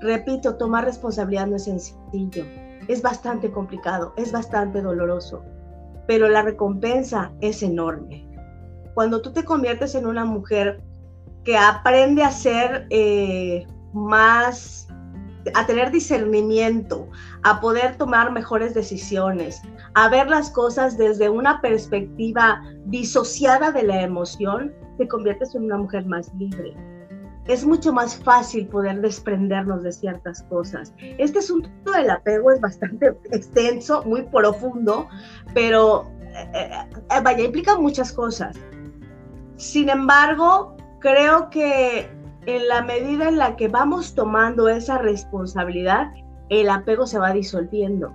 Repito, 0.00 0.56
tomar 0.56 0.84
responsabilidad 0.84 1.46
no 1.46 1.56
es 1.56 1.64
sencillo. 1.64 2.44
Es 2.88 3.02
bastante 3.02 3.50
complicado, 3.50 4.14
es 4.16 4.32
bastante 4.32 4.80
doloroso, 4.80 5.42
pero 6.06 6.28
la 6.28 6.42
recompensa 6.42 7.32
es 7.40 7.62
enorme 7.62 8.28
cuando 8.98 9.22
tú 9.22 9.32
te 9.32 9.44
conviertes 9.44 9.94
en 9.94 10.06
una 10.06 10.24
mujer 10.24 10.82
que 11.44 11.56
aprende 11.56 12.24
a 12.24 12.32
ser 12.32 12.88
eh, 12.90 13.64
más, 13.92 14.87
a 15.54 15.66
tener 15.66 15.90
discernimiento, 15.90 17.08
a 17.42 17.60
poder 17.60 17.96
tomar 17.96 18.32
mejores 18.32 18.74
decisiones, 18.74 19.62
a 19.94 20.08
ver 20.08 20.28
las 20.28 20.50
cosas 20.50 20.96
desde 20.96 21.28
una 21.28 21.60
perspectiva 21.60 22.62
disociada 22.86 23.70
de 23.72 23.82
la 23.82 24.02
emoción, 24.02 24.74
te 24.96 25.08
conviertes 25.08 25.54
en 25.54 25.64
una 25.64 25.78
mujer 25.78 26.06
más 26.06 26.32
libre. 26.34 26.74
Es 27.46 27.64
mucho 27.64 27.92
más 27.92 28.16
fácil 28.16 28.66
poder 28.66 29.00
desprendernos 29.00 29.82
de 29.82 29.92
ciertas 29.92 30.42
cosas. 30.44 30.92
Este 30.98 31.38
asunto 31.38 31.70
del 31.92 32.10
apego 32.10 32.50
es 32.50 32.60
bastante 32.60 33.16
extenso, 33.32 34.02
muy 34.04 34.22
profundo, 34.22 35.08
pero 35.54 36.04
eh, 36.34 36.70
eh, 37.10 37.20
vaya, 37.22 37.44
implica 37.44 37.78
muchas 37.78 38.12
cosas. 38.12 38.56
Sin 39.56 39.88
embargo, 39.88 40.76
creo 41.00 41.48
que 41.50 42.10
en 42.48 42.66
la 42.66 42.80
medida 42.80 43.28
en 43.28 43.36
la 43.36 43.56
que 43.56 43.68
vamos 43.68 44.14
tomando 44.14 44.70
esa 44.70 44.96
responsabilidad, 44.96 46.10
el 46.48 46.70
apego 46.70 47.06
se 47.06 47.18
va 47.18 47.34
disolviendo. 47.34 48.10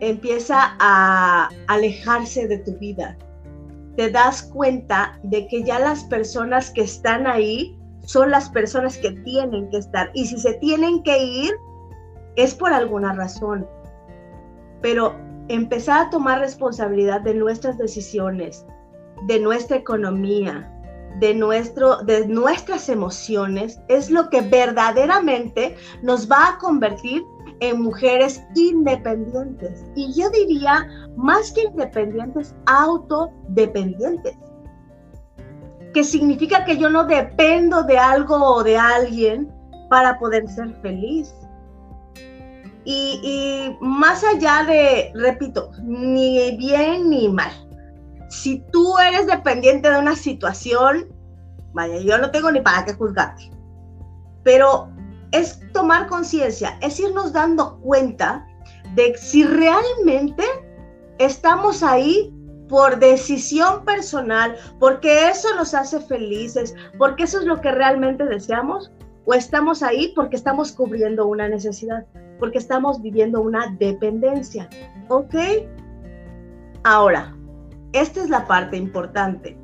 Empieza 0.00 0.74
a 0.80 1.50
alejarse 1.66 2.48
de 2.48 2.56
tu 2.60 2.72
vida. 2.78 3.18
Te 3.98 4.10
das 4.10 4.44
cuenta 4.44 5.20
de 5.24 5.46
que 5.46 5.62
ya 5.62 5.78
las 5.78 6.04
personas 6.04 6.70
que 6.70 6.80
están 6.80 7.26
ahí 7.26 7.78
son 8.00 8.30
las 8.30 8.48
personas 8.48 8.96
que 8.96 9.10
tienen 9.10 9.68
que 9.68 9.76
estar. 9.76 10.10
Y 10.14 10.24
si 10.24 10.38
se 10.38 10.54
tienen 10.54 11.02
que 11.02 11.22
ir, 11.22 11.52
es 12.36 12.54
por 12.54 12.72
alguna 12.72 13.12
razón. 13.12 13.68
Pero 14.80 15.14
empezar 15.48 16.06
a 16.06 16.10
tomar 16.10 16.38
responsabilidad 16.38 17.20
de 17.20 17.34
nuestras 17.34 17.76
decisiones, 17.76 18.64
de 19.26 19.38
nuestra 19.38 19.76
economía, 19.76 20.72
de, 21.20 21.34
nuestro, 21.34 21.98
de 21.98 22.26
nuestras 22.26 22.88
emociones, 22.88 23.80
es 23.88 24.10
lo 24.10 24.28
que 24.30 24.40
verdaderamente 24.40 25.76
nos 26.02 26.30
va 26.30 26.50
a 26.50 26.58
convertir 26.58 27.22
en 27.60 27.82
mujeres 27.82 28.42
independientes. 28.54 29.84
Y 29.96 30.12
yo 30.12 30.30
diría, 30.30 30.86
más 31.16 31.52
que 31.52 31.62
independientes, 31.62 32.54
autodependientes. 32.66 34.36
Que 35.92 36.04
significa 36.04 36.64
que 36.64 36.76
yo 36.76 36.88
no 36.90 37.04
dependo 37.04 37.82
de 37.82 37.98
algo 37.98 38.36
o 38.36 38.62
de 38.62 38.76
alguien 38.76 39.52
para 39.90 40.18
poder 40.18 40.46
ser 40.48 40.74
feliz. 40.82 41.34
Y, 42.84 43.20
y 43.22 43.76
más 43.84 44.22
allá 44.24 44.64
de, 44.64 45.10
repito, 45.14 45.70
ni 45.82 46.56
bien 46.56 47.10
ni 47.10 47.28
mal 47.28 47.67
si 48.28 48.60
tú 48.72 48.98
eres 48.98 49.26
dependiente 49.26 49.90
de 49.90 49.98
una 49.98 50.16
situación, 50.16 51.08
vaya, 51.72 51.98
yo 51.98 52.18
no 52.18 52.30
tengo 52.30 52.50
ni 52.50 52.60
para 52.60 52.84
qué 52.84 52.94
juzgarte, 52.94 53.50
pero 54.42 54.88
es 55.32 55.60
tomar 55.72 56.06
conciencia, 56.06 56.78
es 56.80 56.98
irnos 57.00 57.32
dando 57.32 57.78
cuenta 57.80 58.46
de 58.94 59.16
si 59.16 59.44
realmente 59.44 60.44
estamos 61.18 61.82
ahí 61.82 62.32
por 62.68 62.98
decisión 62.98 63.84
personal, 63.84 64.56
porque 64.78 65.28
eso 65.28 65.48
nos 65.56 65.74
hace 65.74 66.00
felices, 66.00 66.74
porque 66.98 67.24
eso 67.24 67.38
es 67.40 67.46
lo 67.46 67.60
que 67.60 67.70
realmente 67.72 68.24
deseamos, 68.24 68.92
o 69.24 69.34
estamos 69.34 69.82
ahí 69.82 70.12
porque 70.14 70.36
estamos 70.36 70.72
cubriendo 70.72 71.26
una 71.26 71.48
necesidad, 71.48 72.06
porque 72.38 72.58
estamos 72.58 73.00
viviendo 73.02 73.40
una 73.40 73.74
dependencia. 73.78 74.68
¿Ok? 75.08 75.34
Ahora, 76.84 77.37
esta 77.92 78.22
es 78.22 78.28
la 78.28 78.46
parte 78.46 78.76
importante. 78.76 79.58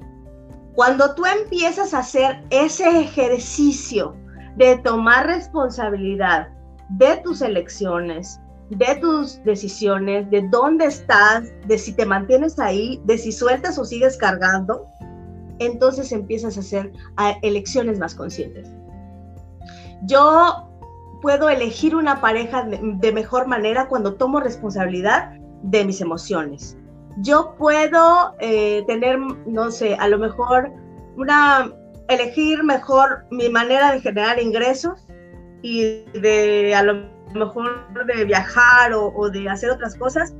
Cuando 0.74 1.14
tú 1.14 1.24
empiezas 1.24 1.94
a 1.94 1.98
hacer 1.98 2.42
ese 2.50 3.00
ejercicio 3.00 4.16
de 4.56 4.78
tomar 4.78 5.26
responsabilidad 5.26 6.48
de 6.90 7.16
tus 7.18 7.42
elecciones, 7.42 8.40
de 8.70 8.96
tus 9.00 9.42
decisiones, 9.44 10.28
de 10.30 10.48
dónde 10.50 10.86
estás, 10.86 11.44
de 11.66 11.78
si 11.78 11.92
te 11.92 12.06
mantienes 12.06 12.58
ahí, 12.58 13.00
de 13.04 13.18
si 13.18 13.30
sueltas 13.30 13.78
o 13.78 13.84
sigues 13.84 14.16
cargando, 14.16 14.86
entonces 15.58 16.10
empiezas 16.12 16.56
a 16.56 16.60
hacer 16.60 16.92
elecciones 17.42 17.98
más 17.98 18.14
conscientes. 18.14 18.68
Yo 20.02 20.70
puedo 21.22 21.48
elegir 21.48 21.94
una 21.94 22.20
pareja 22.20 22.64
de 22.64 23.12
mejor 23.12 23.46
manera 23.46 23.88
cuando 23.88 24.14
tomo 24.14 24.40
responsabilidad 24.40 25.32
de 25.62 25.84
mis 25.84 26.00
emociones, 26.00 26.76
yo 27.18 27.54
puedo 27.56 28.34
eh, 28.40 28.84
tener, 28.86 29.18
no 29.18 29.70
sé, 29.70 29.94
a 29.94 30.08
lo 30.08 30.18
mejor 30.18 30.72
una, 31.16 31.72
elegir 32.08 32.62
mejor 32.64 33.24
mi 33.30 33.48
manera 33.48 33.92
de 33.92 34.00
generar 34.00 34.40
ingresos 34.40 35.06
y 35.62 36.04
de 36.12 36.74
a 36.74 36.82
lo 36.82 37.08
mejor 37.34 38.06
de 38.06 38.24
viajar 38.24 38.92
o, 38.94 39.30
de 39.30 39.48
hacer 39.48 39.70
otras 39.70 39.96
cosas 39.96 40.34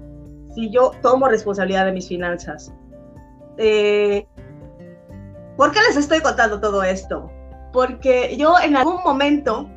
si 0.55 0.71
yo 0.71 0.93
tomo 1.03 1.29
responsabilidad 1.29 1.87
de 1.87 1.93
mis 1.93 2.09
finanzas. 2.09 2.73
Eh, 3.57 4.27
¿Por 5.57 5.73
qué 5.73 5.81
les 5.89 5.97
estoy 5.97 6.21
contando 6.21 6.61
todo 6.61 6.83
esto? 6.83 7.31
Porque 7.73 8.37
yo 8.37 8.55
en 8.63 8.77
algún 8.77 9.03
momento 9.05 9.69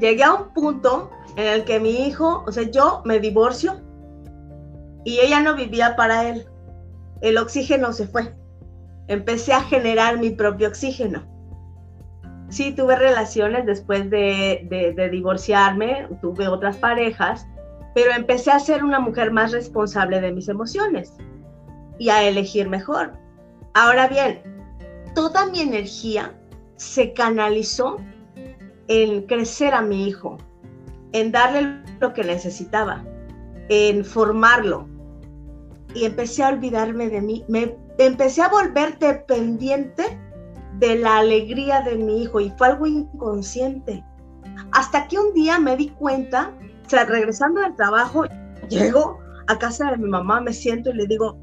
llegué 0.00 0.24
a 0.24 0.34
un 0.34 0.52
punto 0.52 1.10
en 1.36 1.46
el 1.46 1.64
que 1.64 1.78
mi 1.80 2.06
hijo, 2.06 2.44
o 2.46 2.52
sea, 2.52 2.64
yo 2.64 3.02
me 3.04 3.20
divorcio 3.20 3.80
y 5.06 5.20
ella 5.20 5.40
no 5.40 5.54
vivía 5.54 5.94
para 5.94 6.28
él. 6.28 6.46
El 7.20 7.38
oxígeno 7.38 7.92
se 7.92 8.08
fue. 8.08 8.34
Empecé 9.06 9.52
a 9.52 9.60
generar 9.60 10.18
mi 10.18 10.30
propio 10.30 10.66
oxígeno. 10.66 11.24
sí 12.48 12.72
tuve 12.72 12.96
relaciones 12.96 13.66
después 13.66 14.10
de, 14.10 14.66
de, 14.68 15.08
divorciarme, 15.08 16.08
tuve 16.20 16.48
otras 16.48 16.76
parejas, 16.78 17.46
pero 17.94 18.12
empecé 18.12 18.50
a 18.50 18.58
ser 18.58 18.82
una 18.82 18.98
mujer 18.98 19.30
más 19.30 19.52
responsable 19.52 20.20
de 20.20 20.32
mis 20.32 20.48
emociones 20.48 21.12
y 22.00 22.08
a 22.08 22.24
elegir 22.24 22.68
mejor. 22.68 23.12
Ahora 23.74 24.08
bien, 24.08 24.42
toda 25.14 25.46
mi 25.46 25.60
energía 25.60 26.34
se 26.74 27.12
canalizó 27.12 27.98
en 28.88 29.22
crecer 29.22 29.72
a 29.72 29.82
mi 29.82 30.08
hijo, 30.08 30.36
en 31.12 31.30
darle 31.30 31.80
lo 32.00 32.12
que 32.12 32.24
necesitaba, 32.24 33.04
en 33.68 34.04
formarlo. 34.04 34.95
Y 35.96 36.04
empecé 36.04 36.42
a 36.42 36.50
olvidarme 36.50 37.08
de 37.08 37.22
mí, 37.22 37.42
me 37.48 37.74
empecé 37.96 38.42
a 38.42 38.48
volver 38.48 38.98
dependiente 38.98 40.20
de 40.74 40.96
la 40.96 41.18
alegría 41.18 41.80
de 41.80 41.96
mi 41.96 42.22
hijo 42.22 42.38
y 42.38 42.50
fue 42.58 42.66
algo 42.66 42.86
inconsciente. 42.86 44.04
Hasta 44.72 45.08
que 45.08 45.18
un 45.18 45.32
día 45.32 45.58
me 45.58 45.74
di 45.74 45.88
cuenta, 45.88 46.52
o 46.84 46.90
sea, 46.90 47.06
regresando 47.06 47.62
del 47.62 47.74
trabajo, 47.76 48.24
llego 48.68 49.18
a 49.46 49.58
casa 49.58 49.90
de 49.90 49.96
mi 49.96 50.08
mamá, 50.08 50.42
me 50.42 50.52
siento 50.52 50.90
y 50.90 50.94
le 50.94 51.06
digo, 51.06 51.38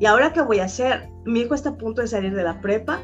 ¿y 0.00 0.06
ahora 0.06 0.32
qué 0.32 0.40
voy 0.40 0.58
a 0.58 0.64
hacer? 0.64 1.08
Mi 1.24 1.42
hijo 1.42 1.54
está 1.54 1.70
a 1.70 1.76
punto 1.76 2.02
de 2.02 2.08
salir 2.08 2.34
de 2.34 2.42
la 2.42 2.60
prepa, 2.60 2.98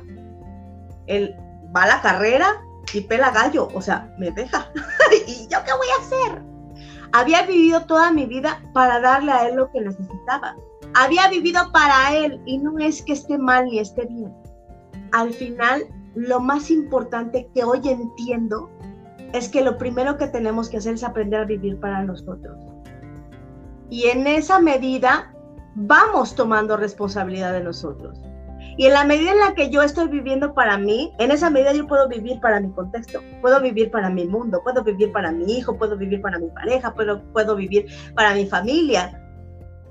él 1.06 1.36
va 1.76 1.84
a 1.84 1.88
la 1.88 2.02
carrera 2.02 2.46
y 2.92 3.02
pela 3.02 3.30
gallo, 3.30 3.68
o 3.72 3.80
sea, 3.80 4.12
me 4.18 4.32
deja. 4.32 4.68
¿Y 5.28 5.46
yo 5.46 5.58
qué 5.64 5.72
voy 5.76 5.86
a 5.96 6.02
hacer? 6.02 6.53
Había 7.14 7.46
vivido 7.46 7.86
toda 7.86 8.12
mi 8.12 8.26
vida 8.26 8.60
para 8.74 9.00
darle 9.00 9.32
a 9.32 9.48
él 9.48 9.56
lo 9.56 9.70
que 9.70 9.80
necesitaba. 9.80 10.54
Había 10.94 11.28
vivido 11.28 11.72
para 11.72 12.14
él 12.14 12.40
y 12.44 12.58
no 12.58 12.78
es 12.78 13.02
que 13.02 13.14
esté 13.14 13.38
mal 13.38 13.64
ni 13.64 13.78
esté 13.78 14.04
bien 14.04 14.30
al 15.14 15.32
final 15.32 15.86
lo 16.16 16.40
más 16.40 16.70
importante 16.70 17.48
que 17.54 17.62
hoy 17.64 17.80
entiendo 17.84 18.68
es 19.32 19.48
que 19.48 19.62
lo 19.62 19.78
primero 19.78 20.16
que 20.18 20.26
tenemos 20.26 20.68
que 20.68 20.78
hacer 20.78 20.94
es 20.94 21.04
aprender 21.04 21.40
a 21.40 21.44
vivir 21.44 21.78
para 21.78 22.02
nosotros. 22.02 22.58
Y 23.90 24.06
en 24.06 24.26
esa 24.26 24.58
medida 24.58 25.32
vamos 25.76 26.34
tomando 26.34 26.76
responsabilidad 26.76 27.52
de 27.52 27.62
nosotros. 27.62 28.20
Y 28.76 28.86
en 28.86 28.92
la 28.92 29.04
medida 29.04 29.32
en 29.32 29.38
la 29.38 29.54
que 29.54 29.70
yo 29.70 29.82
estoy 29.82 30.08
viviendo 30.08 30.54
para 30.54 30.78
mí, 30.78 31.12
en 31.18 31.30
esa 31.30 31.50
medida 31.50 31.72
yo 31.72 31.86
puedo 31.86 32.08
vivir 32.08 32.40
para 32.40 32.60
mi 32.60 32.70
contexto, 32.72 33.20
puedo 33.40 33.60
vivir 33.60 33.90
para 33.90 34.10
mi 34.10 34.26
mundo, 34.26 34.60
puedo 34.64 34.82
vivir 34.82 35.12
para 35.12 35.30
mi 35.30 35.58
hijo, 35.58 35.76
puedo 35.76 35.96
vivir 35.96 36.20
para 36.20 36.38
mi 36.38 36.48
pareja, 36.48 36.92
puedo, 36.94 37.22
puedo 37.32 37.54
vivir 37.54 37.86
para 38.14 38.34
mi 38.34 38.46
familia. 38.46 39.20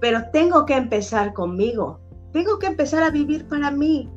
Pero 0.01 0.23
tengo 0.31 0.65
que 0.65 0.75
empezar 0.75 1.33
conmigo, 1.33 1.99
tengo 2.33 2.59
que 2.59 2.67
empezar 2.67 3.03
a 3.03 3.09
vivir 3.09 3.47
para 3.47 3.71
mí. 3.71 4.09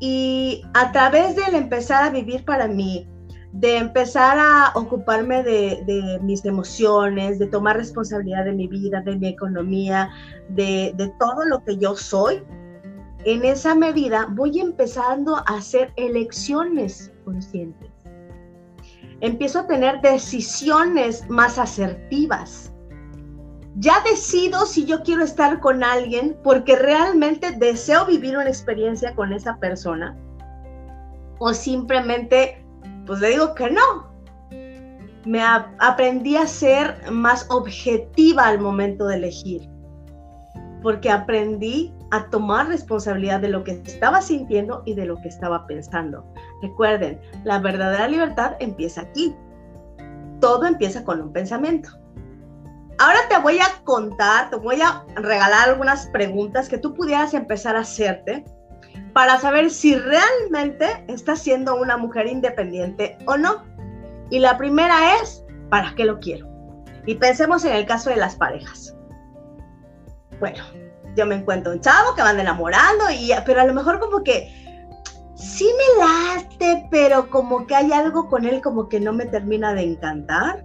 Y 0.00 0.62
a 0.74 0.92
través 0.92 1.36
del 1.36 1.54
empezar 1.54 2.04
a 2.04 2.10
vivir 2.10 2.44
para 2.44 2.66
mí, 2.66 3.08
de 3.52 3.76
empezar 3.76 4.38
a 4.38 4.72
ocuparme 4.74 5.42
de, 5.42 6.18
mis 6.22 6.44
emociones, 6.44 7.38
de 7.38 7.46
tomar 7.46 7.76
responsabilidad 7.76 8.44
de 8.44 8.52
mi 8.52 8.66
vida, 8.66 9.00
de 9.02 9.16
mi 9.16 9.28
economía, 9.28 10.10
de, 10.48 10.92
de 10.96 11.12
todo 11.18 11.44
lo 11.44 11.62
que 11.62 11.76
yo 11.76 11.94
soy, 11.94 12.42
en 13.24 13.44
esa 13.44 13.74
medida 13.74 14.26
voy 14.30 14.60
empezando 14.60 15.36
a 15.36 15.56
hacer 15.56 15.92
elecciones 15.96 17.12
conscientes. 17.24 17.90
Empiezo 19.20 19.60
a 19.60 19.66
tener 19.66 20.00
decisiones 20.00 21.28
más 21.28 21.58
asertivas 21.58 22.72
ya 23.76 24.00
decido 24.02 24.66
si 24.66 24.84
yo 24.84 25.02
quiero 25.02 25.24
estar 25.24 25.60
con 25.60 25.82
alguien 25.82 26.36
porque 26.42 26.76
realmente 26.76 27.52
deseo 27.52 28.04
vivir 28.04 28.36
una 28.36 28.48
experiencia 28.48 29.14
con 29.14 29.32
esa 29.32 29.56
persona 29.56 30.16
o 31.38 31.54
simplemente 31.54 32.64
pues 33.06 33.20
le 33.20 33.30
digo 33.30 33.54
que 33.54 33.70
no. 33.70 34.12
Me 35.24 35.40
aprendí 35.42 36.36
a 36.36 36.46
ser 36.46 37.10
más 37.10 37.46
objetiva 37.48 38.46
al 38.46 38.60
momento 38.60 39.06
de 39.06 39.16
elegir 39.16 39.68
porque 40.82 41.10
aprendí 41.10 41.94
a 42.12 42.28
tomar 42.28 42.68
responsabilidad 42.68 43.40
de 43.40 43.48
lo 43.48 43.64
que 43.64 43.72
estaba 43.72 44.20
sintiendo 44.20 44.82
y 44.84 44.94
de 44.94 45.06
lo 45.06 45.16
que 45.22 45.28
estaba 45.28 45.66
pensando. 45.66 46.24
Recuerden, 46.60 47.18
la 47.44 47.58
verdadera 47.58 48.06
libertad 48.06 48.52
empieza 48.60 49.00
aquí. 49.00 49.34
Todo 50.38 50.66
empieza 50.66 51.04
con 51.04 51.22
un 51.22 51.32
pensamiento. 51.32 51.88
Ahora 52.98 53.18
te 53.30 53.38
voy 53.38 53.58
a 53.60 53.82
contar, 53.84 54.50
te 54.50 54.56
voy 54.56 54.82
a 54.82 55.04
regalar 55.16 55.70
algunas 55.70 56.06
preguntas 56.08 56.68
que 56.68 56.76
tú 56.76 56.92
pudieras 56.94 57.32
empezar 57.32 57.76
a 57.76 57.80
hacerte 57.80 58.44
para 59.14 59.40
saber 59.40 59.70
si 59.70 59.96
realmente 59.96 61.04
estás 61.08 61.38
siendo 61.40 61.76
una 61.76 61.96
mujer 61.96 62.26
independiente 62.26 63.16
o 63.26 63.38
no. 63.38 63.64
Y 64.28 64.38
la 64.38 64.58
primera 64.58 65.16
es, 65.16 65.42
¿para 65.70 65.94
qué 65.94 66.04
lo 66.04 66.20
quiero? 66.20 66.46
Y 67.06 67.14
pensemos 67.14 67.64
en 67.64 67.72
el 67.72 67.86
caso 67.86 68.10
de 68.10 68.16
las 68.16 68.36
parejas. 68.36 68.94
Bueno, 70.38 70.62
yo 71.16 71.26
me 71.26 71.36
encuentro 71.36 71.72
un 71.72 71.80
chavo 71.80 72.14
que 72.14 72.22
van 72.22 72.40
enamorando, 72.40 73.10
y, 73.10 73.32
pero 73.44 73.60
a 73.60 73.64
lo 73.64 73.74
mejor 73.74 74.00
como 74.00 74.22
que 74.22 74.50
sí 75.34 75.68
me 75.76 76.04
late, 76.04 76.86
pero 76.90 77.28
como 77.30 77.66
que 77.66 77.74
hay 77.74 77.92
algo 77.92 78.28
con 78.28 78.44
él 78.46 78.60
como 78.60 78.88
que 78.88 79.00
no 79.00 79.12
me 79.12 79.26
termina 79.26 79.74
de 79.74 79.82
encantar. 79.82 80.64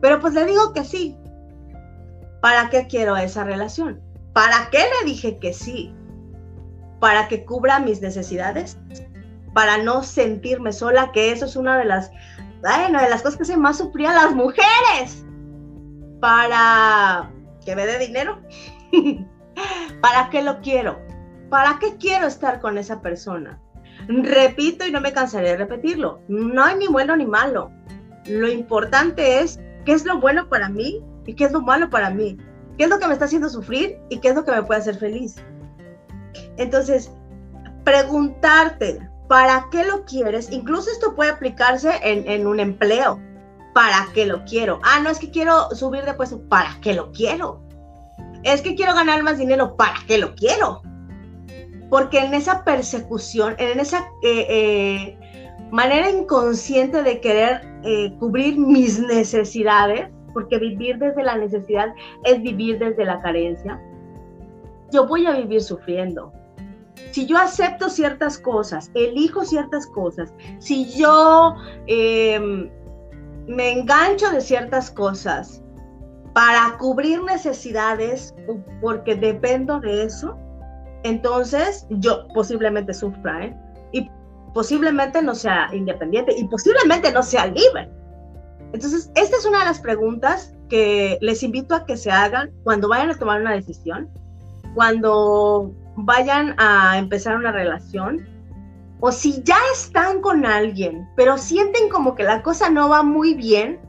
Pero 0.00 0.20
pues 0.20 0.34
le 0.34 0.44
digo 0.44 0.72
que 0.72 0.82
sí, 0.82 1.16
¿Para 2.42 2.70
qué 2.70 2.88
quiero 2.88 3.16
esa 3.16 3.44
relación? 3.44 4.02
¿Para 4.32 4.68
qué 4.72 4.78
le 4.78 5.08
dije 5.08 5.38
que 5.38 5.54
sí? 5.54 5.94
¿Para 6.98 7.28
que 7.28 7.44
cubra 7.44 7.78
mis 7.78 8.02
necesidades? 8.02 8.76
Para 9.54 9.78
no 9.78 10.02
sentirme 10.02 10.72
sola, 10.72 11.12
que 11.12 11.30
eso 11.30 11.44
es 11.44 11.54
una 11.54 11.78
de 11.78 11.84
las, 11.84 12.10
de 12.10 12.90
las 12.90 13.22
cosas 13.22 13.36
que 13.36 13.44
se 13.44 13.56
más 13.56 13.78
sufrían 13.78 14.16
las 14.16 14.34
mujeres. 14.34 15.24
Para 16.20 17.30
que 17.64 17.76
me 17.76 17.86
dé 17.86 18.00
dinero. 18.00 18.40
¿Para 20.00 20.30
qué 20.30 20.42
lo 20.42 20.60
quiero? 20.60 20.98
¿Para 21.48 21.78
qué 21.78 21.96
quiero 21.96 22.26
estar 22.26 22.60
con 22.60 22.78
esa 22.78 23.00
persona? 23.00 23.60
Repito 24.08 24.86
y 24.86 24.90
no 24.90 25.00
me 25.00 25.12
cansaré 25.12 25.50
de 25.50 25.56
repetirlo. 25.58 26.20
No 26.28 26.64
hay 26.64 26.76
ni 26.76 26.88
bueno 26.88 27.16
ni 27.16 27.26
malo. 27.26 27.70
Lo 28.26 28.48
importante 28.48 29.40
es 29.40 29.60
qué 29.84 29.92
es 29.92 30.04
lo 30.04 30.20
bueno 30.20 30.48
para 30.48 30.68
mí 30.68 31.02
y 31.26 31.34
qué 31.34 31.44
es 31.44 31.52
lo 31.52 31.60
malo 31.60 31.90
para 31.90 32.10
mí, 32.10 32.38
qué 32.78 32.84
es 32.84 32.90
lo 32.90 32.98
que 32.98 33.06
me 33.06 33.12
está 33.12 33.26
haciendo 33.26 33.48
sufrir 33.48 33.98
y 34.10 34.18
qué 34.18 34.28
es 34.28 34.34
lo 34.34 34.44
que 34.44 34.52
me 34.52 34.62
puede 34.62 34.80
hacer 34.80 34.96
feliz. 34.96 35.36
Entonces, 36.56 37.10
preguntarte, 37.84 39.08
¿para 39.28 39.68
qué 39.70 39.84
lo 39.84 40.04
quieres? 40.04 40.50
Incluso 40.50 40.90
esto 40.90 41.14
puede 41.14 41.30
aplicarse 41.30 41.90
en, 42.02 42.46
un 42.46 42.60
empleo. 42.60 43.20
¿Para 43.74 44.06
qué 44.12 44.26
lo 44.26 44.44
quiero? 44.44 44.80
Ah, 44.82 45.00
no 45.00 45.08
es 45.10 45.18
que 45.18 45.30
quiero 45.30 45.70
subir 45.70 46.04
de 46.04 46.12
puesto. 46.12 46.46
¿Para 46.48 46.78
qué 46.82 46.92
lo 46.92 47.10
quiero? 47.12 47.62
Es 48.44 48.62
que 48.62 48.74
quiero 48.74 48.94
ganar 48.94 49.22
más 49.22 49.38
dinero. 49.38 49.76
¿Para 49.76 49.94
qué 50.06 50.18
lo 50.18 50.34
quiero? 50.34 50.82
Porque 51.90 52.18
en 52.18 52.34
esa 52.34 52.64
persecución, 52.64 53.54
en 53.58 53.78
esa 53.78 53.98
eh, 54.22 54.46
eh, 54.48 55.18
manera 55.70 56.10
inconsciente 56.10 57.02
de 57.02 57.20
querer 57.20 57.62
eh, 57.84 58.14
cubrir 58.18 58.58
mis 58.58 58.98
necesidades, 59.00 60.08
porque 60.32 60.58
vivir 60.58 60.98
desde 60.98 61.22
la 61.22 61.36
necesidad 61.36 61.88
es 62.24 62.40
vivir 62.42 62.78
desde 62.78 63.04
la 63.04 63.20
carencia, 63.20 63.80
yo 64.90 65.06
voy 65.06 65.26
a 65.26 65.32
vivir 65.32 65.62
sufriendo. 65.62 66.32
Si 67.10 67.26
yo 67.26 67.38
acepto 67.38 67.88
ciertas 67.88 68.38
cosas, 68.38 68.90
elijo 68.94 69.44
ciertas 69.44 69.86
cosas, 69.86 70.32
si 70.58 70.86
yo 70.92 71.56
em, 71.86 72.70
me 73.46 73.72
engancho 73.72 74.30
de 74.30 74.40
ciertas 74.40 74.90
cosas 74.90 75.61
para 76.32 76.76
cubrir 76.78 77.22
necesidades 77.22 78.34
porque 78.80 79.14
dependo 79.14 79.80
de 79.80 80.04
eso, 80.04 80.36
entonces 81.02 81.86
yo 81.90 82.26
posiblemente 82.28 82.94
sufra, 82.94 83.46
¿eh? 83.46 83.56
Y 83.92 84.10
posiblemente 84.54 85.20
no 85.22 85.34
sea 85.34 85.68
independiente 85.72 86.34
y 86.36 86.44
posiblemente 86.44 87.12
no 87.12 87.22
sea 87.22 87.46
libre. 87.46 87.90
Entonces, 88.72 89.10
esta 89.14 89.36
es 89.36 89.44
una 89.44 89.60
de 89.60 89.64
las 89.66 89.80
preguntas 89.80 90.54
que 90.70 91.18
les 91.20 91.42
invito 91.42 91.74
a 91.74 91.84
que 91.84 91.96
se 91.96 92.10
hagan 92.10 92.50
cuando 92.64 92.88
vayan 92.88 93.10
a 93.10 93.18
tomar 93.18 93.40
una 93.40 93.52
decisión, 93.52 94.08
cuando 94.74 95.70
vayan 95.96 96.54
a 96.58 96.96
empezar 96.96 97.36
una 97.36 97.52
relación, 97.52 98.26
o 99.00 99.12
si 99.12 99.42
ya 99.42 99.58
están 99.74 100.22
con 100.22 100.46
alguien, 100.46 101.06
pero 101.16 101.36
sienten 101.36 101.90
como 101.90 102.14
que 102.14 102.22
la 102.22 102.42
cosa 102.42 102.70
no 102.70 102.88
va 102.88 103.02
muy 103.02 103.34
bien, 103.34 103.80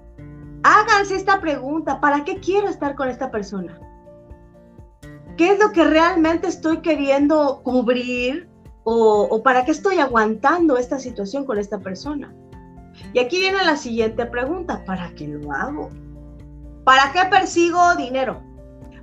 háganse 0.63 1.15
esta 1.15 1.39
pregunta, 1.39 1.99
¿para 1.99 2.23
qué 2.23 2.39
quiero 2.39 2.67
estar 2.69 2.95
con 2.95 3.10
esta 3.10 3.30
persona? 3.32 3.80
¿Qué 5.38 5.52
es 5.52 5.60
lo 5.60 5.71
que 5.71 5.84
realmente 5.84 6.47
estoy 6.47 6.82
queriendo 6.82 7.62
cubrir 7.63 8.49
o, 8.84 9.41
para 9.43 9.65
qué 9.65 9.71
estoy 9.71 9.99
aguantando 9.99 10.78
esta 10.78 10.99
situación 10.99 11.45
con 11.45 11.58
esta 11.58 11.80
persona? 11.80 12.34
Y 13.13 13.19
aquí 13.19 13.39
viene 13.39 13.63
la 13.63 13.76
siguiente 13.76 14.26
pregunta, 14.26 14.84
¿para 14.86 15.13
qué 15.15 15.28
lo 15.28 15.52
hago? 15.52 15.89
¿Para 16.84 17.12
qué 17.12 17.26
persigo 17.30 17.95
dinero? 17.95 18.41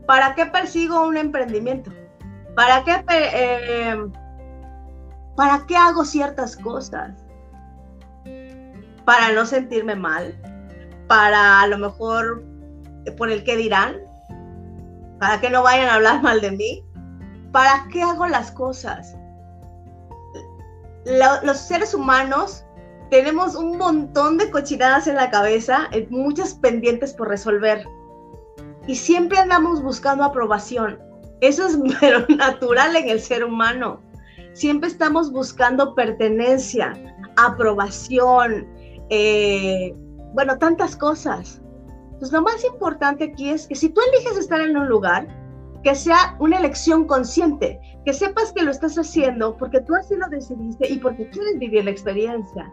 ¿Para 0.07 0.35
qué 0.35 0.47
persigo 0.47 1.07
un 1.07 1.17
emprendimiento? 1.17 1.91
¿Para 2.55 2.85
qué, 2.85 3.05
eh, 3.11 3.97
¿Para 5.37 5.67
qué 5.67 5.77
hago 5.77 6.05
ciertas 6.05 6.57
cosas? 6.57 7.13
para 9.11 9.33
no 9.33 9.45
sentirme 9.45 9.97
mal, 9.97 10.35
para 11.11 11.63
a 11.63 11.67
lo 11.67 11.77
mejor 11.77 12.45
por 13.17 13.33
el 13.33 13.43
que 13.43 13.57
dirán, 13.57 13.97
para 15.19 15.41
que 15.41 15.51
no 15.51 15.65
vayan 15.65 15.89
a 15.89 15.95
hablar 15.95 16.23
mal 16.23 16.41
de 16.41 16.53
mí. 16.53 16.85
¿Para 17.51 17.85
qué 17.93 18.01
hago 18.01 18.29
las 18.29 18.53
cosas? 18.53 19.17
los 21.43 21.57
seres 21.57 21.95
humanos 21.95 22.65
tenemos 23.11 23.57
un 23.57 23.77
montón 23.79 24.39
de 24.39 24.51
cochinadas 24.51 25.09
en 25.09 25.17
la 25.17 25.31
cabeza, 25.31 25.89
eh, 25.91 26.07
muchas 26.11 26.55
pendientes 26.55 27.13
por 27.13 27.29
resolver. 27.29 27.85
Y 28.87 28.95
siempre 28.95 29.39
andamos 29.39 29.83
buscando 29.83 30.23
aprobación. 30.23 31.01
Eso 31.41 31.67
es 31.67 31.77
pero 32.01 32.25
natural 32.29 32.95
en 32.95 33.09
el 33.09 33.21
ser 33.21 33.43
humano. 33.43 34.01
Siempre 34.53 34.89
estamos 34.89 35.33
buscando 35.33 35.97
pertenencia, 35.97 36.95
aprobación, 37.37 38.69
eh, 39.09 39.93
bueno, 40.35 40.59
tantas 40.59 40.97
cosas. 40.97 41.61
Pues 42.19 42.33
lo 42.33 42.43
más 42.43 42.65
importante 42.65 43.25
aquí 43.33 43.51
es 43.51 43.67
que 43.67 43.75
si 43.75 43.89
tú 43.89 44.01
eliges 44.13 44.37
estar 44.37 44.61
en 44.61 44.77
un 44.77 44.89
lugar, 44.89 45.27
que 45.83 45.95
sea 45.95 46.37
una 46.39 46.59
elección 46.59 47.07
consciente, 47.07 47.81
que 48.05 48.13
sepas 48.13 48.53
que 48.53 48.63
lo 48.63 48.71
estás 48.71 48.99
haciendo 48.99 49.57
porque 49.57 49.81
tú 49.81 49.95
así 49.95 50.15
lo 50.17 50.29
decidiste 50.29 50.93
y 50.93 50.99
porque 50.99 51.29
quieres 51.31 51.59
vivir 51.59 51.85
la 51.85 51.91
experiencia. 51.91 52.73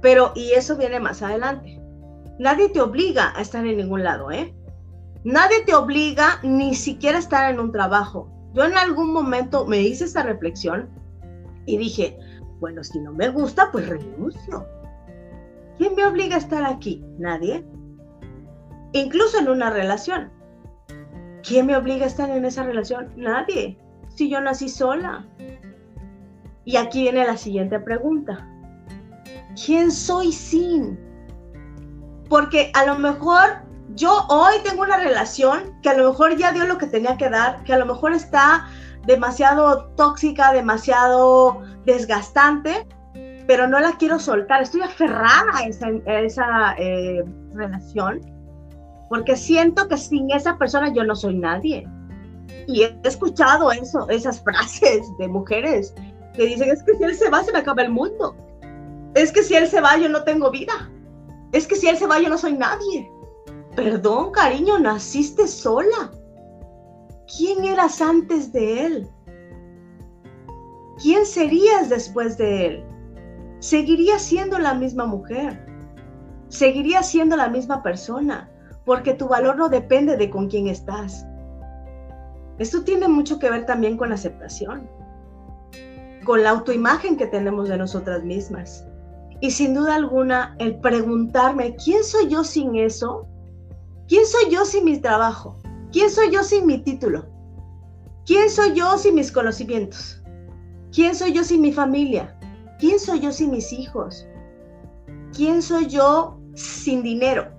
Pero, 0.00 0.32
y 0.34 0.52
eso 0.52 0.76
viene 0.76 1.00
más 1.00 1.22
adelante. 1.22 1.80
Nadie 2.38 2.68
te 2.68 2.80
obliga 2.80 3.32
a 3.34 3.40
estar 3.40 3.66
en 3.66 3.78
ningún 3.78 4.04
lado, 4.04 4.30
¿eh? 4.30 4.54
Nadie 5.24 5.64
te 5.64 5.74
obliga 5.74 6.38
ni 6.44 6.74
siquiera 6.74 7.16
a 7.16 7.20
estar 7.20 7.52
en 7.52 7.58
un 7.58 7.72
trabajo. 7.72 8.30
Yo 8.54 8.64
en 8.64 8.76
algún 8.76 9.12
momento 9.12 9.66
me 9.66 9.80
hice 9.80 10.04
esta 10.04 10.22
reflexión 10.22 10.88
y 11.66 11.78
dije, 11.78 12.16
bueno, 12.60 12.84
si 12.84 13.00
no 13.00 13.12
me 13.12 13.28
gusta, 13.30 13.70
pues 13.72 13.88
renuncio. 13.88 14.66
¿Quién 15.78 15.94
me 15.94 16.06
obliga 16.06 16.36
a 16.36 16.38
estar 16.38 16.64
aquí? 16.64 17.04
Nadie. 17.18 17.64
Incluso 18.92 19.38
en 19.38 19.48
una 19.48 19.70
relación. 19.70 20.30
¿Quién 21.42 21.66
me 21.66 21.76
obliga 21.76 22.04
a 22.04 22.08
estar 22.08 22.30
en 22.30 22.44
esa 22.44 22.62
relación? 22.62 23.12
Nadie. 23.16 23.78
Si 24.08 24.30
yo 24.30 24.40
nací 24.40 24.68
sola. 24.68 25.26
Y 26.64 26.76
aquí 26.76 27.02
viene 27.02 27.26
la 27.26 27.36
siguiente 27.36 27.78
pregunta. 27.78 28.48
¿Quién 29.64 29.90
soy 29.90 30.32
sin? 30.32 30.98
Porque 32.28 32.70
a 32.74 32.84
lo 32.86 32.98
mejor 32.98 33.66
yo 33.94 34.26
hoy 34.28 34.56
tengo 34.64 34.82
una 34.82 34.96
relación 34.96 35.78
que 35.82 35.90
a 35.90 35.96
lo 35.96 36.10
mejor 36.10 36.36
ya 36.36 36.52
dio 36.52 36.64
lo 36.66 36.78
que 36.78 36.86
tenía 36.86 37.16
que 37.16 37.30
dar, 37.30 37.62
que 37.64 37.72
a 37.72 37.78
lo 37.78 37.86
mejor 37.86 38.12
está 38.12 38.66
demasiado 39.06 39.86
tóxica, 39.96 40.52
demasiado 40.52 41.62
desgastante, 41.84 42.86
pero 43.46 43.66
no 43.66 43.78
la 43.80 43.92
quiero 43.92 44.18
soltar. 44.18 44.62
Estoy 44.62 44.82
aferrada 44.82 45.50
a 45.56 46.20
esa, 46.20 46.74
eh, 46.78 47.24
relación 47.54 48.20
porque 49.08 49.36
siento 49.36 49.88
que 49.88 49.96
sin 49.96 50.30
esa 50.30 50.58
persona 50.58 50.92
yo 50.92 51.04
no 51.04 51.14
soy 51.14 51.36
nadie. 51.36 51.88
Y 52.66 52.82
he 52.82 52.98
escuchado 53.04 53.70
eso, 53.70 54.08
esas 54.08 54.40
frases 54.44 55.06
de 55.18 55.28
mujeres 55.28 55.94
que 56.34 56.46
dicen, 56.46 56.70
es 56.70 56.82
que 56.82 56.94
si 56.94 57.04
él 57.04 57.14
se 57.14 57.30
va, 57.30 57.44
se 57.44 57.52
me 57.52 57.60
acaba 57.60 57.82
el 57.82 57.90
mundo. 57.90 58.36
Es 59.14 59.32
que 59.32 59.42
si 59.42 59.54
él 59.54 59.68
se 59.68 59.80
va, 59.80 59.96
yo 59.96 60.08
no 60.08 60.22
tengo 60.24 60.50
vida. 60.50 60.90
Es 61.52 61.66
que 61.66 61.76
si 61.76 61.88
él 61.88 61.96
se 61.96 62.06
va, 62.06 62.20
yo 62.20 62.28
no 62.28 62.36
soy 62.36 62.52
nadie. 62.54 63.10
Perdón, 63.74 64.32
cariño, 64.32 64.78
naciste 64.78 65.46
sola. 65.46 66.10
¿Quién 67.36 67.64
eras 67.64 68.00
antes 68.00 68.52
de 68.52 68.86
él? 68.86 69.08
¿Quién 71.02 71.24
serías 71.24 71.88
después 71.88 72.36
de 72.36 72.66
él? 72.66 72.95
Seguirías 73.58 74.22
siendo 74.22 74.58
la 74.58 74.74
misma 74.74 75.06
mujer. 75.06 75.66
Seguirías 76.48 77.08
siendo 77.08 77.36
la 77.36 77.48
misma 77.48 77.82
persona, 77.82 78.50
porque 78.84 79.14
tu 79.14 79.28
valor 79.28 79.56
no 79.56 79.68
depende 79.68 80.16
de 80.16 80.30
con 80.30 80.48
quién 80.48 80.68
estás. 80.68 81.26
Esto 82.58 82.84
tiene 82.84 83.08
mucho 83.08 83.38
que 83.38 83.50
ver 83.50 83.66
también 83.66 83.96
con 83.96 84.12
aceptación, 84.12 84.88
con 86.24 86.42
la 86.42 86.50
autoimagen 86.50 87.16
que 87.16 87.26
tenemos 87.26 87.68
de 87.68 87.78
nosotras 87.78 88.22
mismas. 88.24 88.86
Y 89.40 89.50
sin 89.50 89.74
duda 89.74 89.96
alguna, 89.96 90.56
el 90.58 90.76
preguntarme, 90.80 91.76
¿quién 91.76 92.02
soy 92.04 92.28
yo 92.28 92.44
sin 92.44 92.76
eso? 92.76 93.26
¿Quién 94.08 94.24
soy 94.24 94.50
yo 94.50 94.64
sin 94.64 94.84
mi 94.84 94.98
trabajo? 94.98 95.58
¿Quién 95.92 96.10
soy 96.10 96.30
yo 96.30 96.42
sin 96.42 96.66
mi 96.66 96.78
título? 96.78 97.26
¿Quién 98.24 98.50
soy 98.50 98.74
yo 98.74 98.96
sin 98.98 99.14
mis 99.14 99.30
conocimientos? 99.30 100.22
¿Quién 100.92 101.14
soy 101.14 101.32
yo 101.32 101.44
sin 101.44 101.60
mi 101.60 101.72
familia? 101.72 102.35
¿Quién 102.78 102.98
soy 102.98 103.20
yo 103.20 103.32
sin 103.32 103.52
mis 103.52 103.72
hijos? 103.72 104.26
¿Quién 105.34 105.62
soy 105.62 105.86
yo 105.86 106.38
sin 106.54 107.02
dinero? 107.02 107.50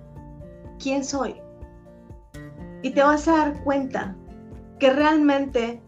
¿Quién 0.78 1.04
soy? 1.04 1.34
Y 2.82 2.90
te 2.90 3.02
vas 3.02 3.26
a 3.26 3.36
dar 3.36 3.64
cuenta 3.64 4.16
que 4.78 4.90
realmente 4.90 5.82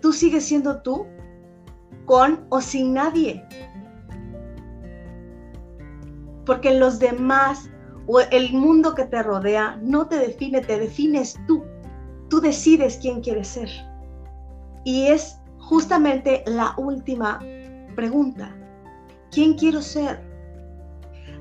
tú 0.00 0.12
sigues 0.12 0.44
siendo 0.44 0.80
tú 0.82 1.06
con 2.04 2.46
o 2.50 2.60
sin 2.60 2.94
nadie. 2.94 3.44
Porque 6.46 6.78
los 6.78 7.00
demás 7.00 7.68
o 8.06 8.20
el 8.20 8.52
mundo 8.52 8.94
que 8.94 9.04
te 9.04 9.22
rodea 9.22 9.78
no 9.82 10.06
te 10.06 10.18
define, 10.18 10.60
te 10.60 10.78
defines 10.78 11.36
tú. 11.48 11.64
Tú 12.30 12.40
decides 12.40 12.98
quién 13.02 13.20
quieres 13.22 13.48
ser. 13.48 13.68
Y 14.84 15.08
es 15.08 15.40
justamente 15.58 16.44
la 16.46 16.74
última 16.78 17.40
pregunta. 17.98 18.54
¿Quién 19.32 19.54
quiero 19.54 19.82
ser? 19.82 20.20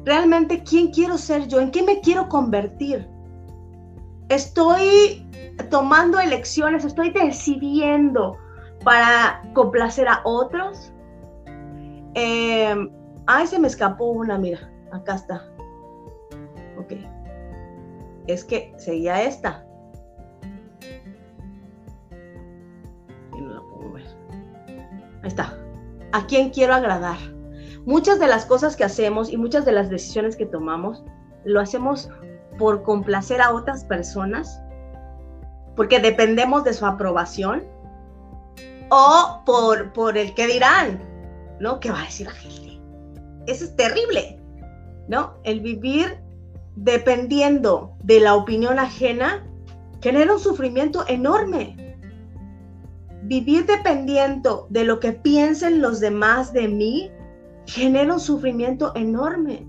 Realmente, 0.06 0.64
¿quién 0.64 0.88
quiero 0.88 1.16
ser 1.16 1.48
yo? 1.48 1.60
¿En 1.60 1.70
qué 1.70 1.84
me 1.84 2.02
quiero 2.02 2.28
convertir? 2.30 3.08
Estoy 4.30 5.24
tomando 5.70 6.20
elecciones, 6.20 6.84
estoy 6.84 7.12
decidiendo 7.12 8.36
para 8.84 9.44
complacer 9.54 10.08
a 10.08 10.22
otros. 10.24 10.92
Eh, 12.16 12.76
ay, 13.28 13.46
se 13.46 13.60
me 13.60 13.68
escapó 13.68 14.06
una, 14.06 14.40
mira, 14.40 14.68
acá 14.92 15.14
está. 15.14 15.48
Ok. 16.80 16.94
Es 18.26 18.44
que 18.44 18.74
seguía 18.78 19.22
esta. 19.22 19.64
Y 23.32 23.42
no 23.42 23.54
la 23.54 23.62
puedo 23.62 23.94
ver. 23.94 24.08
Ahí 25.22 25.28
está. 25.28 25.56
¿A 26.12 26.26
quién 26.28 26.50
quiero 26.50 26.74
agradar? 26.74 27.18
Muchas 27.86 28.20
de 28.20 28.28
las 28.28 28.46
cosas 28.46 28.76
que 28.76 28.84
hacemos 28.84 29.32
y 29.32 29.38
muchas 29.38 29.66
de 29.66 29.72
las 29.72 29.90
decisiones 29.90 30.36
que 30.36 30.46
tomamos 30.46 31.04
lo 31.46 31.60
hacemos 31.60 32.10
por 32.58 32.84
complacer 32.84 33.42
a 33.42 33.54
otras 33.54 33.84
personas, 33.86 34.62
porque 35.76 36.00
dependemos 36.00 36.64
de 36.64 36.74
su 36.74 36.86
aprobación, 36.86 37.64
o 38.90 39.42
por, 39.46 39.94
por 39.94 40.18
el 40.18 40.34
que 40.34 40.48
dirán, 40.48 41.00
¿no? 41.60 41.80
¿Qué 41.80 41.92
va 41.92 42.02
a 42.02 42.06
decir 42.06 42.28
la 42.28 42.34
gente? 42.34 42.80
Eso 43.48 43.66
es 43.66 43.76
terrible, 43.76 44.40
¿no? 45.08 45.36
El 45.44 45.62
vivir 45.62 46.20
dependiendo 46.76 47.96
de 48.04 48.20
la 48.20 48.36
opinión 48.36 48.80
ajena 48.80 49.46
genera 50.02 50.34
un 50.34 50.40
sufrimiento 50.40 51.06
enorme. 51.08 51.87
Vivir 53.28 53.66
dependiendo 53.66 54.68
de 54.70 54.84
lo 54.84 55.00
que 55.00 55.14
piensen 55.14 55.82
los 55.82 56.00
demás 56.00 56.54
de 56.54 56.68
mí 56.68 57.12
genera 57.66 58.14
un 58.14 58.20
sufrimiento 58.20 58.94
enorme 58.96 59.68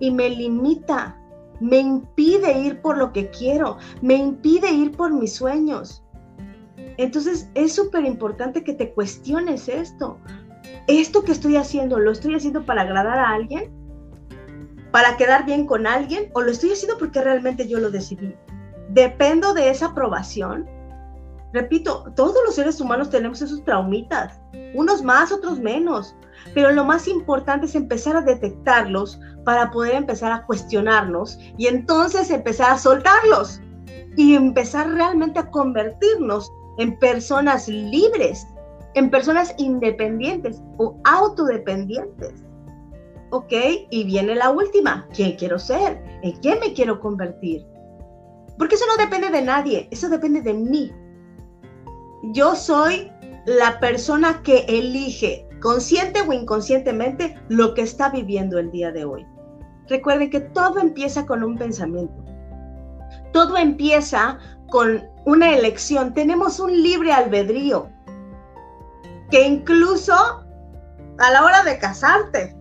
y 0.00 0.10
me 0.10 0.30
limita, 0.30 1.16
me 1.60 1.78
impide 1.78 2.60
ir 2.60 2.80
por 2.80 2.96
lo 2.96 3.12
que 3.12 3.30
quiero, 3.30 3.78
me 4.00 4.14
impide 4.14 4.70
ir 4.70 4.92
por 4.92 5.12
mis 5.12 5.34
sueños. 5.34 6.04
Entonces 6.96 7.50
es 7.54 7.74
súper 7.74 8.04
importante 8.04 8.62
que 8.62 8.74
te 8.74 8.92
cuestiones 8.92 9.68
esto. 9.68 10.18
¿Esto 10.86 11.24
que 11.24 11.32
estoy 11.32 11.56
haciendo 11.56 11.98
lo 11.98 12.12
estoy 12.12 12.34
haciendo 12.34 12.64
para 12.64 12.82
agradar 12.82 13.18
a 13.18 13.30
alguien? 13.30 13.78
para 14.90 15.16
quedar 15.16 15.44
bien 15.44 15.66
con 15.66 15.86
alguien 15.86 16.30
o 16.34 16.42
lo 16.42 16.50
estoy 16.50 16.72
haciendo 16.72 16.98
porque 16.98 17.20
realmente 17.20 17.68
yo 17.68 17.78
lo 17.78 17.90
decidí. 17.90 18.34
Dependo 18.90 19.52
de 19.52 19.70
esa 19.70 19.86
aprobación. 19.86 20.66
Repito, 21.52 22.12
todos 22.14 22.36
los 22.44 22.54
seres 22.54 22.80
humanos 22.80 23.10
tenemos 23.10 23.40
esos 23.40 23.64
traumitas, 23.64 24.38
unos 24.74 25.02
más, 25.02 25.32
otros 25.32 25.58
menos, 25.58 26.14
pero 26.54 26.72
lo 26.72 26.84
más 26.84 27.08
importante 27.08 27.66
es 27.66 27.74
empezar 27.74 28.16
a 28.16 28.22
detectarlos 28.22 29.18
para 29.44 29.70
poder 29.70 29.94
empezar 29.94 30.32
a 30.32 30.44
cuestionarnos 30.44 31.38
y 31.56 31.66
entonces 31.66 32.30
empezar 32.30 32.72
a 32.72 32.78
soltarlos 32.78 33.60
y 34.16 34.34
empezar 34.34 34.90
realmente 34.90 35.38
a 35.38 35.50
convertirnos 35.50 36.50
en 36.78 36.98
personas 36.98 37.68
libres, 37.68 38.46
en 38.94 39.10
personas 39.10 39.54
independientes 39.58 40.60
o 40.76 41.00
autodependientes. 41.04 42.44
Ok, 43.30 43.52
y 43.90 44.04
viene 44.04 44.34
la 44.34 44.50
última. 44.50 45.06
¿Quién 45.14 45.36
quiero 45.36 45.58
ser? 45.58 46.02
¿En 46.22 46.32
quién 46.40 46.60
me 46.60 46.72
quiero 46.72 46.98
convertir? 47.00 47.66
Porque 48.58 48.74
eso 48.74 48.86
no 48.86 49.02
depende 49.02 49.30
de 49.30 49.42
nadie, 49.42 49.88
eso 49.90 50.08
depende 50.08 50.40
de 50.40 50.54
mí. 50.54 50.92
Yo 52.22 52.54
soy 52.54 53.10
la 53.46 53.78
persona 53.80 54.42
que 54.42 54.64
elige 54.68 55.48
consciente 55.60 56.20
o 56.22 56.32
inconscientemente, 56.32 57.36
lo 57.48 57.74
que 57.74 57.82
está 57.82 58.10
viviendo 58.10 58.58
el 58.58 58.70
día 58.70 58.92
de 58.92 59.04
hoy. 59.04 59.26
Recuerden 59.88 60.30
que 60.30 60.40
todo 60.40 60.78
empieza 60.78 61.26
con 61.26 61.42
un 61.42 61.56
pensamiento. 61.56 62.24
Todo 63.32 63.56
empieza 63.56 64.38
con 64.70 65.02
una 65.24 65.54
elección. 65.54 66.14
Tenemos 66.14 66.60
un 66.60 66.82
libre 66.82 67.12
albedrío 67.12 67.88
que 69.30 69.46
incluso 69.46 70.14
a 71.18 71.30
la 71.32 71.44
hora 71.44 71.62
de 71.64 71.78
casarte, 71.78 72.54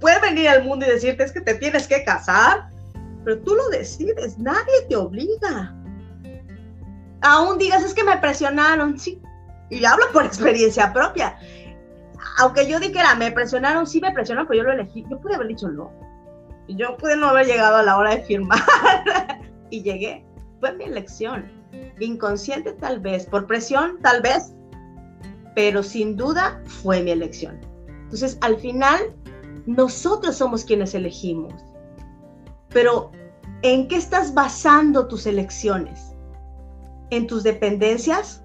puede 0.00 0.20
venir 0.20 0.48
al 0.48 0.64
mundo 0.64 0.86
y 0.86 0.90
decirte 0.90 1.24
es 1.24 1.32
que 1.32 1.40
te 1.40 1.54
tienes 1.54 1.86
que 1.86 2.04
casar, 2.04 2.70
pero 3.24 3.40
tú 3.42 3.54
lo 3.54 3.68
decides, 3.68 4.38
nadie 4.38 4.86
te 4.88 4.96
obliga. 4.96 5.76
Aún 7.22 7.58
digas 7.58 7.82
es 7.82 7.94
que 7.94 8.04
me 8.04 8.16
presionaron, 8.16 8.98
sí, 8.98 9.20
y 9.70 9.84
hablo 9.84 10.04
por 10.12 10.24
experiencia 10.26 10.92
propia. 10.92 11.38
Aunque 12.38 12.66
yo 12.66 12.78
dijera, 12.78 13.14
me 13.14 13.32
presionaron, 13.32 13.86
sí 13.86 14.00
me 14.00 14.12
presionaron, 14.12 14.48
pero 14.48 14.62
yo 14.62 14.64
lo 14.64 14.72
elegí. 14.72 15.04
Yo 15.10 15.20
pude 15.20 15.34
haber 15.34 15.48
dicho 15.48 15.68
no. 15.68 15.92
Yo 16.68 16.96
pude 16.96 17.16
no 17.16 17.28
haber 17.28 17.46
llegado 17.46 17.76
a 17.76 17.82
la 17.82 17.96
hora 17.96 18.14
de 18.14 18.22
firmar. 18.22 18.60
y 19.70 19.82
llegué. 19.82 20.24
Fue 20.60 20.72
mi 20.74 20.84
elección. 20.84 21.50
Inconsciente 21.98 22.72
tal 22.72 23.00
vez, 23.00 23.26
por 23.26 23.46
presión 23.46 23.98
tal 24.02 24.22
vez, 24.22 24.52
pero 25.54 25.82
sin 25.82 26.16
duda 26.16 26.60
fue 26.66 27.02
mi 27.02 27.10
elección. 27.10 27.60
Entonces, 28.04 28.38
al 28.40 28.56
final, 28.56 29.14
nosotros 29.66 30.36
somos 30.36 30.64
quienes 30.64 30.94
elegimos. 30.94 31.54
Pero, 32.70 33.12
¿en 33.62 33.88
qué 33.88 33.96
estás 33.96 34.34
basando 34.34 35.06
tus 35.06 35.26
elecciones? 35.26 36.14
¿En 37.10 37.26
tus 37.26 37.42
dependencias? 37.42 38.42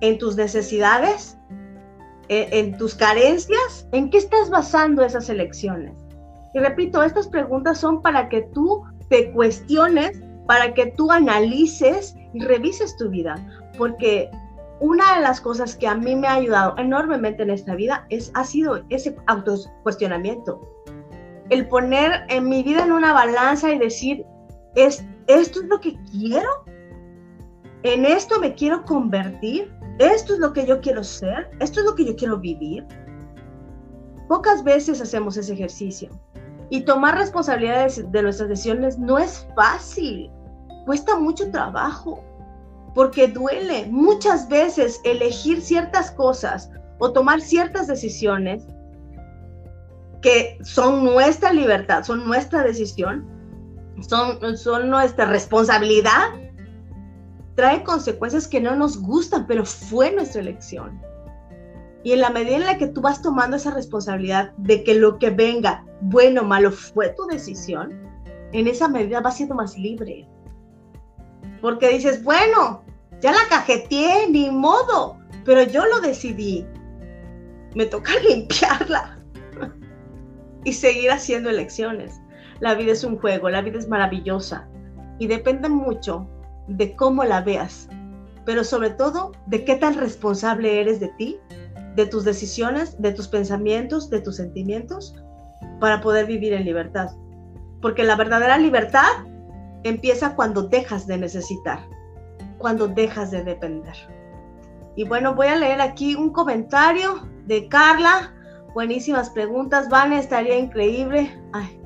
¿En 0.00 0.18
tus 0.18 0.36
necesidades? 0.36 1.38
¿En, 2.28 2.76
tus 2.76 2.94
carencias? 2.94 3.86
¿En 3.92 4.10
qué 4.10 4.18
estás 4.18 4.50
basando 4.50 5.04
esas 5.04 5.28
elecciones? 5.28 5.94
Y 6.54 6.58
repito, 6.58 7.02
estas 7.02 7.28
preguntas 7.28 7.78
son 7.78 8.02
para 8.02 8.28
que 8.28 8.42
tú 8.52 8.82
te 9.08 9.30
cuestiones, 9.32 10.20
para 10.46 10.74
que 10.74 10.86
tú 10.86 11.12
analices 11.12 12.16
y 12.32 12.40
revises 12.40 12.96
tu 12.96 13.10
vida, 13.10 13.36
porque 13.78 14.30
una 14.80 15.16
de 15.16 15.22
las 15.22 15.40
cosas 15.40 15.76
que 15.76 15.86
a 15.86 15.94
mí 15.94 16.16
me 16.16 16.26
ha 16.26 16.34
ayudado 16.34 16.74
enormemente 16.78 17.42
en 17.42 17.50
esta 17.50 17.74
vida 17.74 18.06
es, 18.10 18.30
ha 18.34 18.44
sido 18.44 18.82
ese 18.90 19.16
autocuestionamiento. 19.26 20.60
El 21.48 21.68
poner 21.68 22.24
en 22.28 22.48
mi 22.48 22.62
vida 22.62 22.84
en 22.84 22.92
una 22.92 23.12
balanza 23.12 23.72
y 23.72 23.78
decir, 23.78 24.24
¿es, 24.74 25.04
¿esto 25.28 25.60
es 25.60 25.66
lo 25.66 25.80
que 25.80 25.96
quiero? 26.10 26.48
¿En 27.82 28.04
esto 28.04 28.40
me 28.40 28.54
quiero 28.54 28.84
convertir? 28.84 29.72
¿Esto 29.98 30.34
es 30.34 30.40
lo 30.40 30.52
que 30.52 30.66
yo 30.66 30.80
quiero 30.80 31.02
ser? 31.04 31.50
¿Esto 31.60 31.80
es 31.80 31.86
lo 31.86 31.94
que 31.94 32.04
yo 32.04 32.16
quiero 32.16 32.38
vivir? 32.38 32.84
Pocas 34.28 34.64
veces 34.64 35.00
hacemos 35.00 35.36
ese 35.36 35.52
ejercicio. 35.52 36.10
Y 36.68 36.82
tomar 36.82 37.16
responsabilidades 37.16 38.10
de 38.10 38.22
nuestras 38.22 38.48
decisiones 38.48 38.98
no 38.98 39.18
es 39.18 39.46
fácil. 39.54 40.30
Cuesta 40.84 41.18
mucho 41.18 41.50
trabajo 41.50 42.22
porque 42.94 43.28
duele 43.28 43.86
muchas 43.90 44.48
veces 44.48 45.00
elegir 45.04 45.60
ciertas 45.60 46.10
cosas 46.10 46.70
o 46.98 47.12
tomar 47.12 47.40
ciertas 47.40 47.86
decisiones 47.86 48.64
que 50.22 50.58
son 50.62 51.04
nuestra 51.04 51.52
libertad, 51.52 52.02
son 52.04 52.26
nuestra 52.26 52.62
decisión, 52.62 53.28
son, 54.08 54.56
son 54.56 54.88
nuestra 54.88 55.26
responsabilidad, 55.26 56.30
trae 57.56 57.82
consecuencias 57.82 58.46
que 58.46 58.60
no 58.60 58.76
nos 58.76 59.00
gustan, 59.00 59.46
pero 59.46 59.64
fue 59.64 60.12
nuestra 60.12 60.42
elección. 60.42 61.00
Y 62.04 62.12
en 62.12 62.20
la 62.20 62.30
medida 62.30 62.56
en 62.56 62.66
la 62.66 62.78
que 62.78 62.86
tú 62.86 63.00
vas 63.00 63.20
tomando 63.20 63.56
esa 63.56 63.72
responsabilidad 63.72 64.52
de 64.58 64.84
que 64.84 64.94
lo 64.94 65.18
que 65.18 65.30
venga, 65.30 65.84
bueno 66.02 66.42
o 66.42 66.44
malo, 66.44 66.70
fue 66.70 67.08
tu 67.16 67.26
decisión, 67.26 67.98
en 68.52 68.68
esa 68.68 68.88
medida 68.88 69.20
vas 69.20 69.38
siendo 69.38 69.56
más 69.56 69.76
libre. 69.76 70.28
Porque 71.60 71.88
dices, 71.88 72.22
bueno, 72.22 72.84
ya 73.20 73.32
la 73.32 73.48
cajeteé, 73.48 74.28
ni 74.30 74.50
modo, 74.50 75.18
pero 75.44 75.62
yo 75.62 75.84
lo 75.86 76.00
decidí. 76.00 76.64
Me 77.74 77.86
toca 77.86 78.12
limpiarla 78.28 79.18
y 80.64 80.72
seguir 80.74 81.10
haciendo 81.10 81.48
elecciones. 81.48 82.20
La 82.60 82.74
vida 82.74 82.92
es 82.92 83.02
un 83.02 83.18
juego, 83.18 83.48
la 83.48 83.62
vida 83.62 83.78
es 83.78 83.88
maravillosa 83.88 84.68
y 85.18 85.26
depende 85.26 85.68
mucho 85.68 86.28
de 86.68 86.94
cómo 86.96 87.24
la 87.24 87.40
veas, 87.40 87.88
pero 88.44 88.64
sobre 88.64 88.90
todo 88.90 89.32
de 89.46 89.64
qué 89.64 89.76
tan 89.76 89.94
responsable 89.94 90.80
eres 90.80 91.00
de 91.00 91.08
ti, 91.18 91.38
de 91.94 92.06
tus 92.06 92.24
decisiones, 92.24 93.00
de 93.00 93.12
tus 93.12 93.28
pensamientos, 93.28 94.10
de 94.10 94.20
tus 94.20 94.36
sentimientos, 94.36 95.14
para 95.80 96.00
poder 96.00 96.26
vivir 96.26 96.52
en 96.52 96.64
libertad. 96.64 97.10
Porque 97.80 98.04
la 98.04 98.16
verdadera 98.16 98.58
libertad 98.58 99.24
empieza 99.82 100.34
cuando 100.34 100.62
dejas 100.62 101.06
de 101.06 101.18
necesitar 101.18 101.80
cuando 102.58 102.88
dejas 102.88 103.30
de 103.30 103.44
depender. 103.44 103.94
Y 104.96 105.04
bueno, 105.04 105.34
voy 105.34 105.48
a 105.48 105.56
leer 105.56 105.80
aquí 105.80 106.14
un 106.14 106.30
comentario 106.30 107.28
de 107.46 107.68
Carla. 107.68 108.34
Buenísimas 108.74 109.30
preguntas, 109.30 109.88
Van, 109.88 110.12
estaría 110.12 110.58
increíble. 110.58 111.38
Ay. 111.52 111.80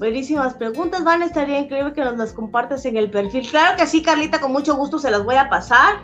Buenísimas 0.00 0.54
preguntas, 0.54 1.04
Van, 1.04 1.20
estaría 1.20 1.58
increíble 1.58 1.92
que 1.92 2.02
nos 2.02 2.16
las 2.16 2.32
compartas 2.32 2.86
en 2.86 2.96
el 2.96 3.10
perfil. 3.10 3.46
Claro 3.46 3.76
que 3.76 3.86
sí, 3.86 4.02
Carlita, 4.02 4.40
con 4.40 4.50
mucho 4.50 4.74
gusto 4.74 4.98
se 4.98 5.10
las 5.10 5.22
voy 5.26 5.34
a 5.34 5.50
pasar. 5.50 5.96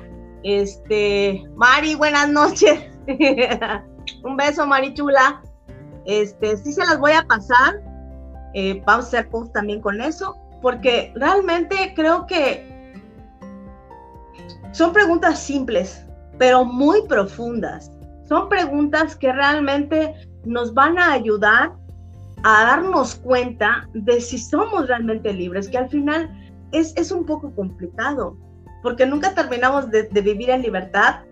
Este, 0.43 1.43
Mari, 1.55 1.95
buenas 1.95 2.29
noches. 2.29 2.79
un 4.23 4.37
beso, 4.37 4.67
Mari 4.67 4.93
Chula. 4.93 5.41
Este, 6.05 6.59
sí 6.59 6.75
se 6.75 6.85
las 6.85 6.99
voy 6.99 7.13
a 7.13 7.23
pasar. 7.23 7.81
Eh, 8.53 8.83
vamos 8.85 9.07
a 9.07 9.09
hacer 9.09 9.31
post 9.31 9.55
también 9.55 9.81
con 9.81 9.99
eso, 10.03 10.37
porque 10.61 11.11
realmente 11.15 11.95
creo 11.97 12.27
que 12.27 12.93
son 14.73 14.93
preguntas 14.93 15.39
simples, 15.39 16.05
pero 16.37 16.67
muy 16.67 17.01
profundas. 17.09 17.91
Son 18.29 18.51
preguntas 18.51 19.17
que 19.17 19.33
realmente 19.33 20.15
nos 20.45 20.75
van 20.75 20.99
a 20.99 21.13
ayudar 21.13 21.73
a 22.49 22.65
darnos 22.65 23.17
cuenta 23.17 23.89
de 23.93 24.21
si 24.21 24.39
somos 24.39 24.87
realmente 24.87 25.33
libres, 25.33 25.69
que 25.69 25.79
al 25.79 25.89
final 25.89 26.31
es, 26.71 26.97
es 26.97 27.11
un 27.11 27.27
poco 27.27 27.53
complicado, 27.53 28.39
porque 28.85 29.05
nunca 29.05 29.35
terminamos 29.35 29.91
de, 29.91 30.09
vivir 30.13 30.51
en 30.51 30.63
libertad 30.63 31.25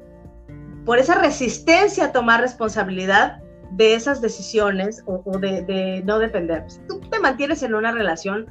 por 0.84 0.98
esa 0.98 1.14
resistencia 1.14 2.06
a 2.06 2.12
tomar 2.12 2.40
responsabilidad 2.40 3.40
de 3.70 3.94
esas 3.94 4.20
decisiones 4.20 5.04
o, 5.06 5.22
de, 5.38 6.02
no 6.04 6.18
depender. 6.18 6.64
Tú 6.88 6.98
te 7.08 7.20
mantienes 7.20 7.62
en 7.62 7.76
una 7.76 7.92
relación, 7.92 8.46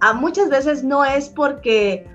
a 0.00 0.12
muchas 0.12 0.50
veces 0.50 0.84
no 0.84 1.04
es 1.04 1.30
porque 1.30 2.06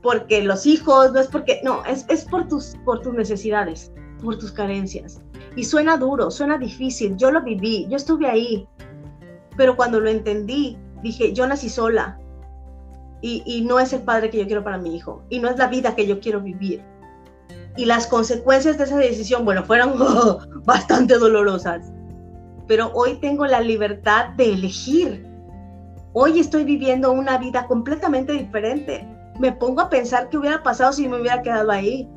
porque 0.00 0.42
los 0.42 0.64
hijos, 0.64 1.12
no 1.12 1.20
es 1.20 1.28
porque, 1.28 1.60
no, 1.62 1.84
es, 1.84 2.06
es 2.08 2.24
por, 2.24 2.48
tus, 2.48 2.76
por 2.86 3.02
tus 3.02 3.12
necesidades, 3.12 3.92
por 4.22 4.38
tus 4.38 4.50
carencias. 4.50 5.22
Y 5.54 5.64
suena 5.64 5.96
duro, 5.96 6.30
suena 6.30 6.56
difícil, 6.56 7.16
yo 7.16 7.30
lo 7.30 7.42
viví, 7.42 7.86
yo 7.88 7.96
estuve 7.96 8.26
ahí, 8.26 8.66
pero 9.56 9.76
cuando 9.76 10.00
lo 10.00 10.08
entendí, 10.08 10.78
dije, 11.02 11.32
yo 11.32 11.46
nací 11.46 11.68
sola 11.68 12.18
y, 13.20 13.42
y 13.46 13.62
no 13.62 13.78
es 13.78 13.92
el 13.92 14.02
padre 14.02 14.30
que 14.30 14.38
yo 14.38 14.46
quiero 14.46 14.64
para 14.64 14.78
mi 14.78 14.96
hijo 14.96 15.22
y 15.28 15.38
no 15.38 15.48
es 15.48 15.56
la 15.56 15.68
vida 15.68 15.94
que 15.94 16.06
yo 16.06 16.20
quiero 16.20 16.40
vivir. 16.40 16.82
Y 17.76 17.86
las 17.86 18.06
consecuencias 18.06 18.78
de 18.78 18.84
esa 18.84 18.96
decisión, 18.96 19.44
bueno, 19.44 19.64
fueron 19.64 19.94
bastante 20.64 21.18
dolorosas, 21.18 21.90
pero 22.66 22.90
hoy 22.94 23.14
tengo 23.16 23.46
la 23.46 23.60
libertad 23.60 24.30
de 24.30 24.52
elegir. 24.52 25.26
Hoy 26.12 26.40
estoy 26.40 26.64
viviendo 26.64 27.10
una 27.10 27.38
vida 27.38 27.66
completamente 27.66 28.32
diferente 28.32 29.06
me 29.38 29.52
pongo 29.52 29.80
a 29.80 29.90
pensar 29.90 30.28
qué 30.28 30.38
hubiera 30.38 30.62
pasado 30.62 30.92
si 30.92 31.08
me 31.08 31.20
hubiera 31.20 31.42
quedado 31.42 31.70
ahí. 31.70 32.08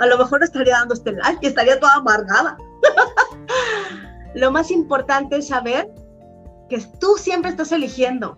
A 0.00 0.06
lo 0.06 0.18
mejor 0.18 0.42
estaría 0.42 0.74
dando 0.74 0.94
este 0.94 1.12
like 1.12 1.38
y 1.42 1.46
estaría 1.46 1.78
toda 1.78 1.94
amargada. 1.94 2.56
lo 4.34 4.50
más 4.50 4.70
importante 4.70 5.36
es 5.36 5.48
saber 5.48 5.90
que 6.68 6.80
tú 7.00 7.16
siempre 7.16 7.50
estás 7.50 7.72
eligiendo. 7.72 8.36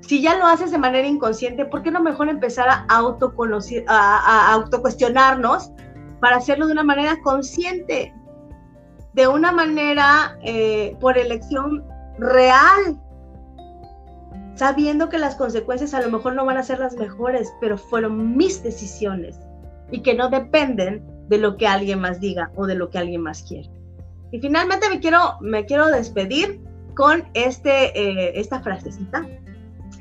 Si 0.00 0.22
ya 0.22 0.36
lo 0.36 0.46
haces 0.46 0.70
de 0.70 0.78
manera 0.78 1.06
inconsciente, 1.06 1.64
¿por 1.66 1.82
qué 1.82 1.90
no 1.90 2.00
mejor 2.00 2.28
empezar 2.28 2.68
a 2.68 2.86
autoconocer, 2.88 3.84
a, 3.88 4.52
autocuestionarnos 4.52 5.70
para 6.20 6.36
hacerlo 6.36 6.66
de 6.66 6.72
una 6.72 6.84
manera 6.84 7.20
consciente, 7.22 8.14
de 9.12 9.28
una 9.28 9.52
manera 9.52 10.38
eh, 10.42 10.96
por 11.00 11.18
elección 11.18 11.84
real, 12.18 12.98
sabiendo 14.54 15.08
que 15.08 15.18
las 15.18 15.36
consecuencias 15.36 15.94
a 15.94 16.00
lo 16.00 16.10
mejor 16.10 16.34
no 16.34 16.44
van 16.44 16.56
a 16.56 16.62
ser 16.62 16.78
las 16.78 16.96
mejores, 16.96 17.52
pero 17.60 17.78
fueron 17.78 18.36
mis 18.36 18.62
decisiones 18.62 19.38
y 19.90 20.02
que 20.02 20.14
no 20.14 20.28
dependen 20.28 21.04
de 21.28 21.38
lo 21.38 21.56
que 21.56 21.66
alguien 21.66 22.00
más 22.00 22.20
diga 22.20 22.50
o 22.56 22.66
de 22.66 22.74
lo 22.74 22.90
que 22.90 22.98
alguien 22.98 23.22
más 23.22 23.42
quiere. 23.42 23.70
Y 24.32 24.40
finalmente 24.40 24.88
me 24.88 25.00
quiero, 25.00 25.38
me 25.40 25.64
quiero 25.64 25.86
despedir 25.88 26.60
con 26.98 27.28
este, 27.34 27.96
eh, 27.96 28.32
esta 28.40 28.60
frasecita 28.60 29.24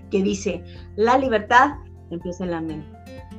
que 0.10 0.24
dice, 0.24 0.64
la 0.96 1.16
libertad 1.20 1.76
empieza 2.10 2.44
en 2.44 2.50
la 2.50 2.60
mente. 2.60 2.88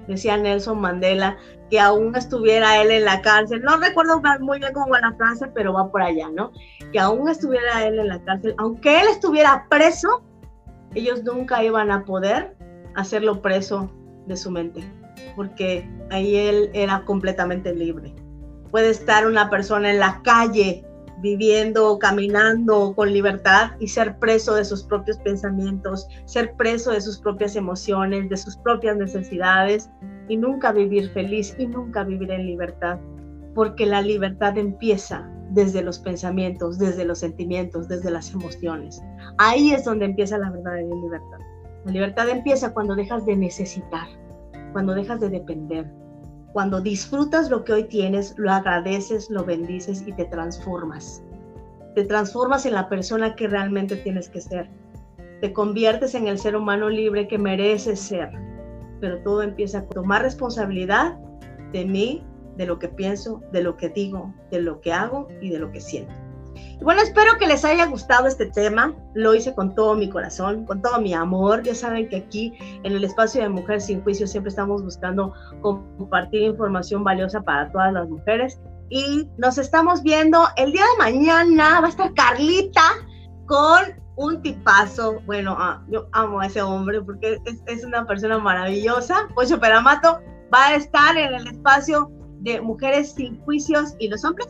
decía 0.06 0.36
Nelson 0.36 0.80
Mandela, 0.80 1.36
que 1.68 1.80
aún 1.80 2.14
estuviera 2.14 2.80
él 2.80 2.92
en 2.92 3.04
la 3.04 3.20
cárcel. 3.20 3.60
No 3.62 3.76
recuerdo 3.78 4.22
muy 4.38 4.60
bien 4.60 4.72
cómo 4.72 4.90
va 4.90 5.00
la 5.00 5.12
frase, 5.14 5.48
pero 5.48 5.72
va 5.72 5.90
por 5.90 6.02
allá, 6.02 6.28
¿no? 6.30 6.52
Que 6.92 7.00
aún 7.00 7.28
estuviera 7.28 7.84
él 7.84 7.98
en 7.98 8.06
la 8.06 8.22
cárcel, 8.22 8.54
aunque 8.58 9.00
él 9.00 9.08
estuviera 9.10 9.66
preso, 9.68 10.22
ellos 10.94 11.24
nunca 11.24 11.64
iban 11.64 11.90
a 11.90 12.04
poder 12.04 12.56
hacerlo 12.94 13.42
preso 13.42 13.90
de 14.26 14.36
su 14.36 14.52
mente, 14.52 14.88
porque 15.34 15.90
ahí 16.12 16.36
él 16.36 16.70
era 16.74 17.04
completamente 17.04 17.74
libre. 17.74 18.14
Puede 18.70 18.90
estar 18.90 19.26
una 19.26 19.50
persona 19.50 19.90
en 19.90 19.98
la 19.98 20.22
calle 20.22 20.87
viviendo, 21.20 21.98
caminando 21.98 22.94
con 22.94 23.12
libertad 23.12 23.72
y 23.80 23.88
ser 23.88 24.18
preso 24.18 24.54
de 24.54 24.64
sus 24.64 24.84
propios 24.84 25.18
pensamientos, 25.18 26.06
ser 26.24 26.54
preso 26.54 26.92
de 26.92 27.00
sus 27.00 27.18
propias 27.18 27.56
emociones, 27.56 28.28
de 28.28 28.36
sus 28.36 28.56
propias 28.56 28.96
necesidades 28.96 29.90
y 30.28 30.36
nunca 30.36 30.72
vivir 30.72 31.10
feliz 31.10 31.54
y 31.58 31.66
nunca 31.66 32.04
vivir 32.04 32.30
en 32.30 32.46
libertad, 32.46 32.98
porque 33.54 33.86
la 33.86 34.02
libertad 34.02 34.56
empieza 34.58 35.28
desde 35.50 35.82
los 35.82 35.98
pensamientos, 35.98 36.78
desde 36.78 37.04
los 37.04 37.18
sentimientos, 37.18 37.88
desde 37.88 38.10
las 38.10 38.32
emociones. 38.32 39.02
Ahí 39.38 39.72
es 39.72 39.84
donde 39.84 40.04
empieza 40.04 40.38
la 40.38 40.50
verdadera 40.50 40.86
libertad. 40.86 41.38
La 41.84 41.92
libertad 41.92 42.28
empieza 42.28 42.72
cuando 42.74 42.94
dejas 42.94 43.24
de 43.24 43.36
necesitar, 43.36 44.06
cuando 44.72 44.94
dejas 44.94 45.20
de 45.20 45.30
depender, 45.30 45.90
cuando 46.58 46.80
disfrutas 46.80 47.50
lo 47.50 47.62
que 47.62 47.72
hoy 47.72 47.84
tienes, 47.84 48.34
lo 48.36 48.50
agradeces, 48.50 49.30
lo 49.30 49.44
bendices 49.44 50.02
y 50.04 50.12
te 50.12 50.24
transformas. 50.24 51.22
Te 51.94 52.02
transformas 52.02 52.66
en 52.66 52.74
la 52.74 52.88
persona 52.88 53.36
que 53.36 53.46
realmente 53.46 53.94
tienes 53.94 54.28
que 54.28 54.40
ser. 54.40 54.68
Te 55.40 55.52
conviertes 55.52 56.16
en 56.16 56.26
el 56.26 56.36
ser 56.36 56.56
humano 56.56 56.88
libre 56.88 57.28
que 57.28 57.38
mereces 57.38 58.00
ser. 58.00 58.30
Pero 59.00 59.22
todo 59.22 59.42
empieza 59.42 59.78
a 59.78 59.86
tomar 59.86 60.22
responsabilidad 60.22 61.16
de 61.72 61.84
mí, 61.84 62.24
de 62.56 62.66
lo 62.66 62.80
que 62.80 62.88
pienso, 62.88 63.40
de 63.52 63.62
lo 63.62 63.76
que 63.76 63.90
digo, 63.90 64.34
de 64.50 64.60
lo 64.60 64.80
que 64.80 64.92
hago 64.92 65.28
y 65.40 65.50
de 65.50 65.60
lo 65.60 65.70
que 65.70 65.80
siento. 65.80 66.27
Bueno, 66.80 67.02
espero 67.02 67.36
que 67.38 67.46
les 67.46 67.64
haya 67.64 67.86
gustado 67.86 68.28
este 68.28 68.46
tema. 68.46 68.94
Lo 69.14 69.34
hice 69.34 69.54
con 69.54 69.74
todo 69.74 69.94
mi 69.96 70.08
corazón, 70.08 70.64
con 70.64 70.80
todo 70.80 71.00
mi 71.00 71.12
amor. 71.12 71.62
Ya 71.62 71.74
saben 71.74 72.08
que 72.08 72.16
aquí 72.16 72.54
en 72.84 72.92
el 72.92 73.02
espacio 73.02 73.42
de 73.42 73.48
Mujeres 73.48 73.86
sin 73.86 74.02
Juicio 74.02 74.26
siempre 74.26 74.50
estamos 74.50 74.82
buscando 74.82 75.32
compartir 75.60 76.42
información 76.42 77.02
valiosa 77.02 77.42
para 77.42 77.70
todas 77.72 77.92
las 77.92 78.08
mujeres. 78.08 78.60
Y 78.90 79.28
nos 79.38 79.58
estamos 79.58 80.02
viendo 80.02 80.46
el 80.56 80.72
día 80.72 80.84
de 80.84 81.02
mañana. 81.02 81.80
Va 81.80 81.86
a 81.86 81.90
estar 81.90 82.14
Carlita 82.14 82.82
con 83.46 83.82
un 84.16 84.40
tipazo. 84.40 85.20
Bueno, 85.26 85.56
ah, 85.58 85.82
yo 85.88 86.08
amo 86.12 86.40
a 86.40 86.46
ese 86.46 86.62
hombre 86.62 87.02
porque 87.02 87.38
es, 87.44 87.62
es 87.66 87.84
una 87.84 88.06
persona 88.06 88.38
maravillosa. 88.38 89.28
Pocho 89.34 89.58
Peramato 89.58 90.20
va 90.54 90.68
a 90.68 90.74
estar 90.76 91.16
en 91.16 91.34
el 91.34 91.48
espacio 91.48 92.10
de 92.40 92.60
Mujeres 92.60 93.12
sin 93.12 93.40
Juicios 93.40 93.94
y 93.98 94.08
los 94.08 94.24
hombres 94.24 94.48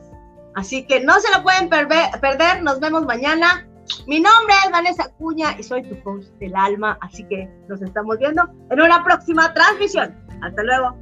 Así 0.59 0.85
que 0.85 0.99
no 0.99 1.21
se 1.21 1.31
lo 1.31 1.44
pueden 1.44 1.68
perder. 1.68 2.62
Nos 2.64 2.81
vemos 2.81 3.07
mañana. 3.07 3.64
Mi 4.09 4.18
nombre 4.18 4.55
es 4.64 4.73
Vanessa 4.73 5.09
Cuña 5.16 5.55
y 5.57 5.62
soy 5.62 5.85
tu 5.85 6.03
coach 6.03 6.25
del 6.40 6.53
alma. 6.57 6.99
Así 7.01 7.23
que 7.29 7.49
nos 7.68 7.81
estamos 7.81 8.18
viendo 8.18 8.42
en 8.68 8.81
una 8.81 9.05
próxima 9.05 9.55
transmisión. 9.55 10.16
Hasta 10.42 10.64
luego. 10.64 10.97